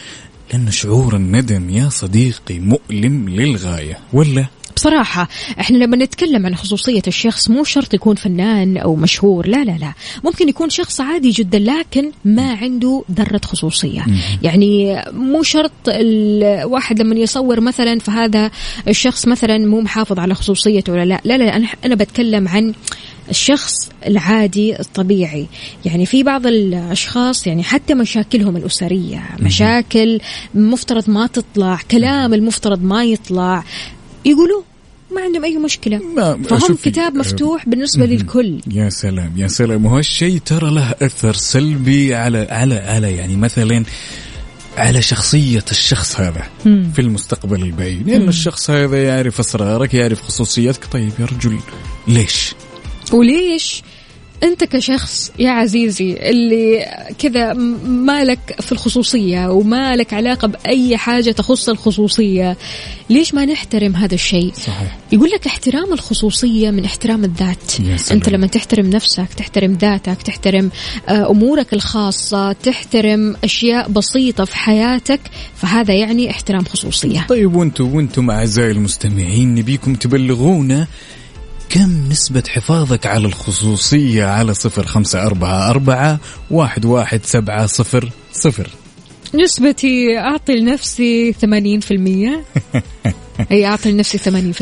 لأن 0.53 0.71
شعور 0.71 1.15
الندم 1.15 1.69
يا 1.69 1.89
صديقي 1.89 2.59
مؤلم 2.59 3.29
للغاية 3.29 3.99
ولا؟ 4.13 4.45
بصراحة 4.75 5.27
إحنا 5.59 5.77
لما 5.77 5.97
نتكلم 5.97 6.45
عن 6.45 6.55
خصوصية 6.55 7.01
الشخص 7.07 7.49
مو 7.49 7.63
شرط 7.63 7.93
يكون 7.93 8.15
فنان 8.15 8.77
أو 8.77 8.95
مشهور 8.95 9.47
لا 9.47 9.63
لا 9.63 9.77
لا. 9.77 9.93
ممكن 10.23 10.49
يكون 10.49 10.69
شخص 10.69 11.01
عادي 11.01 11.29
جدا 11.29 11.59
لكن 11.59 12.11
ما 12.25 12.53
عنده 12.53 13.03
ذرة 13.11 13.41
خصوصية. 13.45 14.05
يعني 14.41 15.03
مو 15.11 15.43
شرط 15.43 15.71
الواحد 15.87 17.01
لما 17.01 17.15
يصور 17.15 17.59
مثلا 17.59 17.99
فهذا 17.99 18.51
الشخص 18.87 19.27
مثلا 19.27 19.57
مو 19.57 19.81
محافظ 19.81 20.19
على 20.19 20.35
خصوصيته 20.35 20.93
ولا 20.93 21.05
لا. 21.05 21.21
لا 21.23 21.37
لا 21.37 21.55
أنا 21.55 21.67
أنا 21.85 21.95
بتكلم 21.95 22.47
عن 22.47 22.73
الشخص 23.29 23.89
العادي 24.07 24.79
الطبيعي. 24.79 25.47
يعني 25.85 26.05
في 26.05 26.23
بعض 26.23 26.47
الأشخاص 26.47 27.47
يعني 27.47 27.63
حتى 27.63 27.93
مشاكلهم 27.93 28.57
الأسرية 28.57 29.23
مشاكل 29.39 30.19
مفترض 30.53 31.09
ما 31.09 31.27
تطلع 31.27 31.79
كلام 31.91 32.33
المفترض 32.33 32.83
ما 32.83 33.03
يطلع. 33.03 33.63
يقولوا 34.25 34.61
ما 35.15 35.21
عندهم 35.21 35.43
أي 35.43 35.57
مشكلة. 35.57 35.97
ما- 36.15 36.43
فهم 36.43 36.75
كتاب 36.83 37.15
آه، 37.15 37.19
مفتوح 37.19 37.69
بالنسبة 37.69 38.05
للكل. 38.05 38.61
يا 38.71 38.89
سلام 38.89 39.33
يا 39.37 39.47
سلام. 39.47 39.85
وهالشيء 39.85 40.37
ترى 40.45 40.71
له 40.71 40.91
أثر 41.01 41.33
سلبي 41.33 42.15
على 42.15 42.47
على 42.51 42.75
على 42.75 43.15
يعني 43.15 43.35
مثلا 43.35 43.83
على 44.77 45.01
شخصية 45.01 45.65
الشخص 45.71 46.19
هذا 46.19 46.43
في 46.63 46.99
المستقبل 46.99 47.61
البعيد. 47.61 48.09
لأن 48.09 48.27
الشخص 48.29 48.69
هذا 48.69 49.03
يعرف 49.03 49.39
أسرارك 49.39 49.93
يعرف 49.93 50.21
خصوصيتك 50.21 50.85
طيب 50.91 51.11
يا 51.19 51.25
رجل 51.25 51.59
ليش؟ 52.07 52.53
وليش؟ 53.13 53.83
أنت 54.43 54.63
كشخص 54.63 55.31
يا 55.39 55.51
عزيزي 55.51 56.13
اللي 56.13 56.85
كذا 57.19 57.53
مالك 57.83 58.39
في 58.59 58.71
الخصوصية 58.71 59.47
ومالك 59.51 60.13
علاقة 60.13 60.47
بأي 60.47 60.97
حاجة 60.97 61.31
تخص 61.31 61.69
الخصوصية 61.69 62.57
ليش 63.09 63.33
ما 63.33 63.45
نحترم 63.45 63.95
هذا 63.95 64.13
الشيء؟ 64.15 64.53
صحيح. 64.53 64.97
يقول 65.11 65.29
لك 65.29 65.47
احترام 65.47 65.93
الخصوصية 65.93 66.71
من 66.71 66.85
احترام 66.85 67.23
الذات. 67.23 67.79
أنت 68.11 68.29
لما 68.29 68.47
تحترم 68.47 68.85
نفسك 68.85 69.27
تحترم 69.37 69.73
ذاتك 69.73 70.21
تحترم 70.21 70.71
آه، 71.09 71.31
أمورك 71.31 71.73
الخاصة 71.73 72.51
تحترم 72.51 73.35
أشياء 73.43 73.89
بسيطة 73.89 74.45
في 74.45 74.57
حياتك 74.57 75.19
فهذا 75.55 75.93
يعني 75.93 76.31
احترام 76.31 76.65
خصوصية. 76.65 77.25
طيب 77.29 77.55
وأنتم 77.55 77.95
وأنتم 77.95 78.29
أعزائي 78.31 78.71
المستمعين 78.71 79.55
نبيكم 79.55 79.95
تبلغونا 79.95 80.87
كم 81.73 82.09
نسبة 82.09 82.43
حفاظك 82.49 83.05
على 83.05 83.27
الخصوصية 83.27 84.25
على 84.25 84.53
صفر 84.53 84.85
خمسة 84.85 85.23
أربعة 85.23 85.69
أربعة 85.69 86.19
واحد 86.51 86.85
واحد 86.85 87.25
سبعة 87.25 87.65
صفر 87.65 88.09
صفر؟ 88.33 88.69
نسبتي 89.35 90.19
أعطي 90.19 90.55
لنفسي 90.55 91.33
80% 91.33 91.35
أي 93.51 93.65
أعطي 93.65 93.91
لنفسي 93.91 94.17
80% 94.17 94.61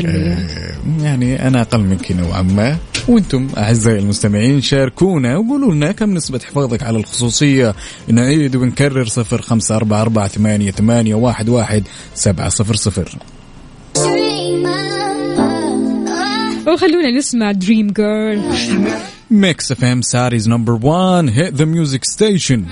يعني 1.02 1.48
أنا 1.48 1.60
أقل 1.60 1.80
منك 1.80 2.12
نوعا 2.12 2.42
ما. 2.42 2.76
وأنتم 3.08 3.48
أعزائي 3.56 3.98
المستمعين 3.98 4.60
شاركونا 4.60 5.36
وقولوا 5.36 5.74
لنا 5.74 5.92
كم 5.92 6.14
نسبة 6.14 6.38
حفاظك 6.38 6.82
على 6.82 6.98
الخصوصية. 6.98 7.74
نعيد 8.08 8.56
ونكرر 8.56 9.06
صفر 9.06 9.42
خمسة 9.42 9.76
أربعة 9.76 10.02
أربعة 10.02 10.28
ثمانية 10.28 10.70
ثمانية 10.70 11.14
واحد 11.14 11.48
واحد 11.48 11.82
سبعة 12.14 12.48
صفر 12.48 12.74
صفر. 12.74 13.18
وخلونا 16.72 17.10
نسمع 17.10 17.52
Dream 17.52 17.86
Girl 17.86 18.42
Mix 19.30 19.72
FM 19.72 20.02
Saudi's 20.02 20.48
number 20.48 20.86
1 20.86 21.28
hit 21.28 21.64
music 21.64 22.04
station 22.04 22.64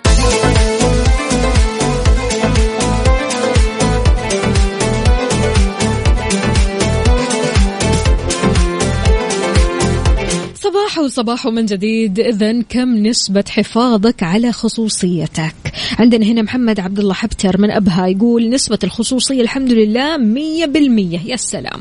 صباح 10.55 10.99
وصباح 10.99 11.47
من 11.47 11.67
جديد. 11.67 12.21
اذا 12.21 12.63
كم 12.63 13.07
نسبة 13.07 13.45
حفاظك 13.49 14.23
على 14.23 14.53
خصوصيتك؟ 14.53 15.55
عندنا 15.99 16.27
هنا 16.27 16.43
محمد 16.43 16.81
عبد 16.81 16.99
الله 16.99 17.15
حبتر 17.15 17.61
من 17.61 17.71
أبها 17.71 18.07
يقول 18.07 18.51
نسبة 18.51 18.79
الخصوصية 18.85 19.43
الحمد 19.43 19.73
لله 19.73 20.17
100% 20.17 21.27
يا 21.27 21.37
سلام. 21.37 21.81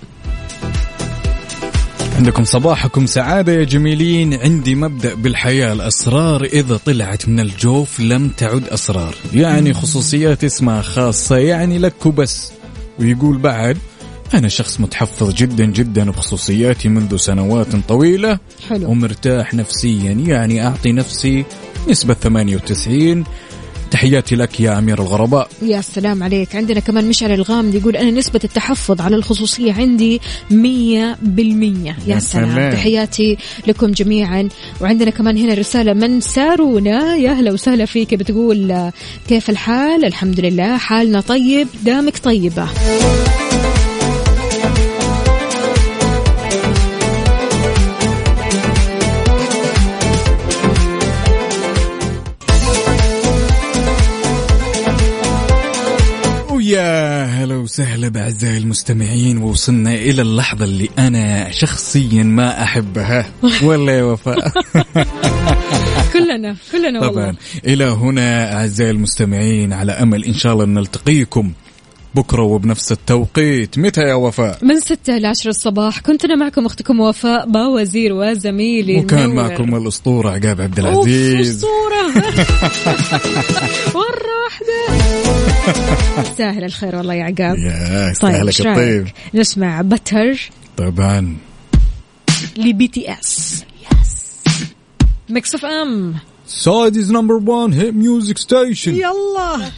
عندكم 2.18 2.43
صباحكم 2.43 3.05
سعادة 3.05 3.53
يا 3.53 3.63
جميلين. 3.63 4.34
عندي 4.34 4.76
مبدأ 4.76 5.13
بالحياة 5.13 5.74
الأسرار 5.74 6.43
إذا 6.43 6.78
طلعت 6.78 7.30
من 7.30 7.39
الجوف 7.39 7.99
لم 7.99 8.30
تعد 8.30 8.68
أسرار. 8.68 9.15
يعني 9.34 9.74
خصوصيات 9.74 10.43
اسمها 10.43 10.82
خاصة 10.82 11.38
يعني 11.38 11.78
لك 11.78 12.05
وبس. 12.05 12.51
ويقول 12.99 13.38
بعد 13.38 13.78
أنا 14.34 14.47
شخص 14.47 14.80
متحفظ 14.80 15.34
جدا 15.34 15.65
جدا 15.65 16.11
بخصوصياتي 16.11 16.89
منذ 16.89 17.18
سنوات 17.18 17.76
طويلة 17.88 18.39
حلو. 18.70 18.89
ومرتاح 18.89 19.53
نفسيا. 19.53 20.11
يعني 20.11 20.68
أعطي 20.68 20.91
نفسي 20.91 21.45
نسبة 21.89 22.13
98 22.13 23.24
تحياتي 23.92 24.36
لك 24.36 24.60
يا 24.60 24.78
أمير 24.78 25.02
الغرباء. 25.02 25.50
يا 25.62 25.82
سلام 25.82 26.24
عليك. 26.24 26.56
عندنا 26.56 26.80
كمان 26.80 27.10
مشعل 27.10 27.32
الغامد 27.32 27.76
يقول 27.76 27.96
أنا 27.96 28.12
نسبة 28.12 28.40
التحفظ 28.44 29.02
على 29.02 29.16
الخصوصية 29.16 29.74
عندي 29.74 30.22
مية 30.52 31.18
بالمية. 31.22 31.98
يا, 32.08 32.14
يا 32.16 32.20
سلام. 32.20 32.52
سلام. 32.52 32.72
تحياتي 32.72 33.38
لكم 33.68 33.92
جميعا. 33.92 34.50
وعندنا 34.82 35.10
كمان 35.10 35.38
هنا 35.38 35.54
رسالة 35.54 35.94
من 35.94 36.22
سارونا. 36.22 37.16
يا 37.16 37.32
أهلا 37.32 37.52
وسهلا 37.52 37.86
فيك. 37.86 38.14
بتقول 38.14 38.92
كيف 39.28 39.50
الحال؟ 39.50 40.06
الحمد 40.06 40.40
لله. 40.40 40.78
حالنا 40.78 41.22
طيب؟ 41.22 41.68
دامك 41.84 42.18
طيبة. 42.18 42.68
وسهلا 58.08 58.10
باعزائي 58.10 58.58
المستمعين 58.58 59.38
ووصلنا 59.38 59.93
إلى 59.93 60.22
اللحظة 60.22 60.66
اللي 60.66 60.89
أنا 60.99 61.51
شخصيا 61.51 62.24
ما 62.24 62.64
أحبها. 62.64 63.26
ولا 63.64 63.97
يا 63.97 64.03
وفاء. 64.03 64.36
كلنا 66.14 66.55
كلنا 66.72 66.99
طبعا. 66.99 67.10
والله 67.10 67.36
إلى 67.66 67.86
هنا 67.86 68.53
أعزائي 68.53 68.91
المستمعين 68.91 69.74
على 69.74 69.91
أمل 69.91 70.26
إن 70.26 70.34
شاء 70.34 70.53
الله 70.53 70.66
نلتقيكم 70.66 71.51
بكرة 72.18 72.41
وبنفس 72.43 72.91
التوقيت. 72.91 73.78
متى 73.80 74.01
يا 74.01 74.13
وفاء؟ 74.13 74.57
من 74.61 74.80
ستة 74.80 75.18
إلى 75.18 75.28
عشرة 75.28 75.49
الصباح. 75.49 75.99
كنت 75.99 76.26
أنا 76.26 76.36
معكم 76.36 76.65
أختكم 76.65 76.99
وفاء 76.99 77.49
باوزير 77.49 78.13
وزميلي 78.13 78.99
وكان 78.99 79.20
المنور. 79.20 79.49
معكم 79.49 79.76
الأسطورة 79.76 80.30
عقاب 80.30 80.61
عبد 80.61 80.80
العزيز. 80.80 81.55
أسطورة 81.57 82.07
مرة 83.95 84.38
واحدة 84.43 84.88
ساهل 86.38 86.63
الخير 86.63 86.95
والله 86.95 87.13
يا 87.13 87.24
عقاب. 87.24 87.57
يا 87.57 88.13
طيب 88.22 88.36
استهلك 88.36 88.47
إيش 88.47 88.61
الطيب؟ 88.61 89.07
نسمع 89.34 89.82
بتر 89.82 90.49
طبعا. 90.78 91.38
لبي 92.57 92.88
تي 92.88 93.13
إس. 93.13 93.63
ميكس 95.30 95.55
أف 95.55 95.65
أم. 95.65 96.15
سعوديز 96.47 97.11
نمبر 97.11 97.34
1 97.34 97.74
هيت 97.74 97.93
ميوزك 97.93 98.38
ستيشن. 98.38 98.95
يلا. 98.95 99.72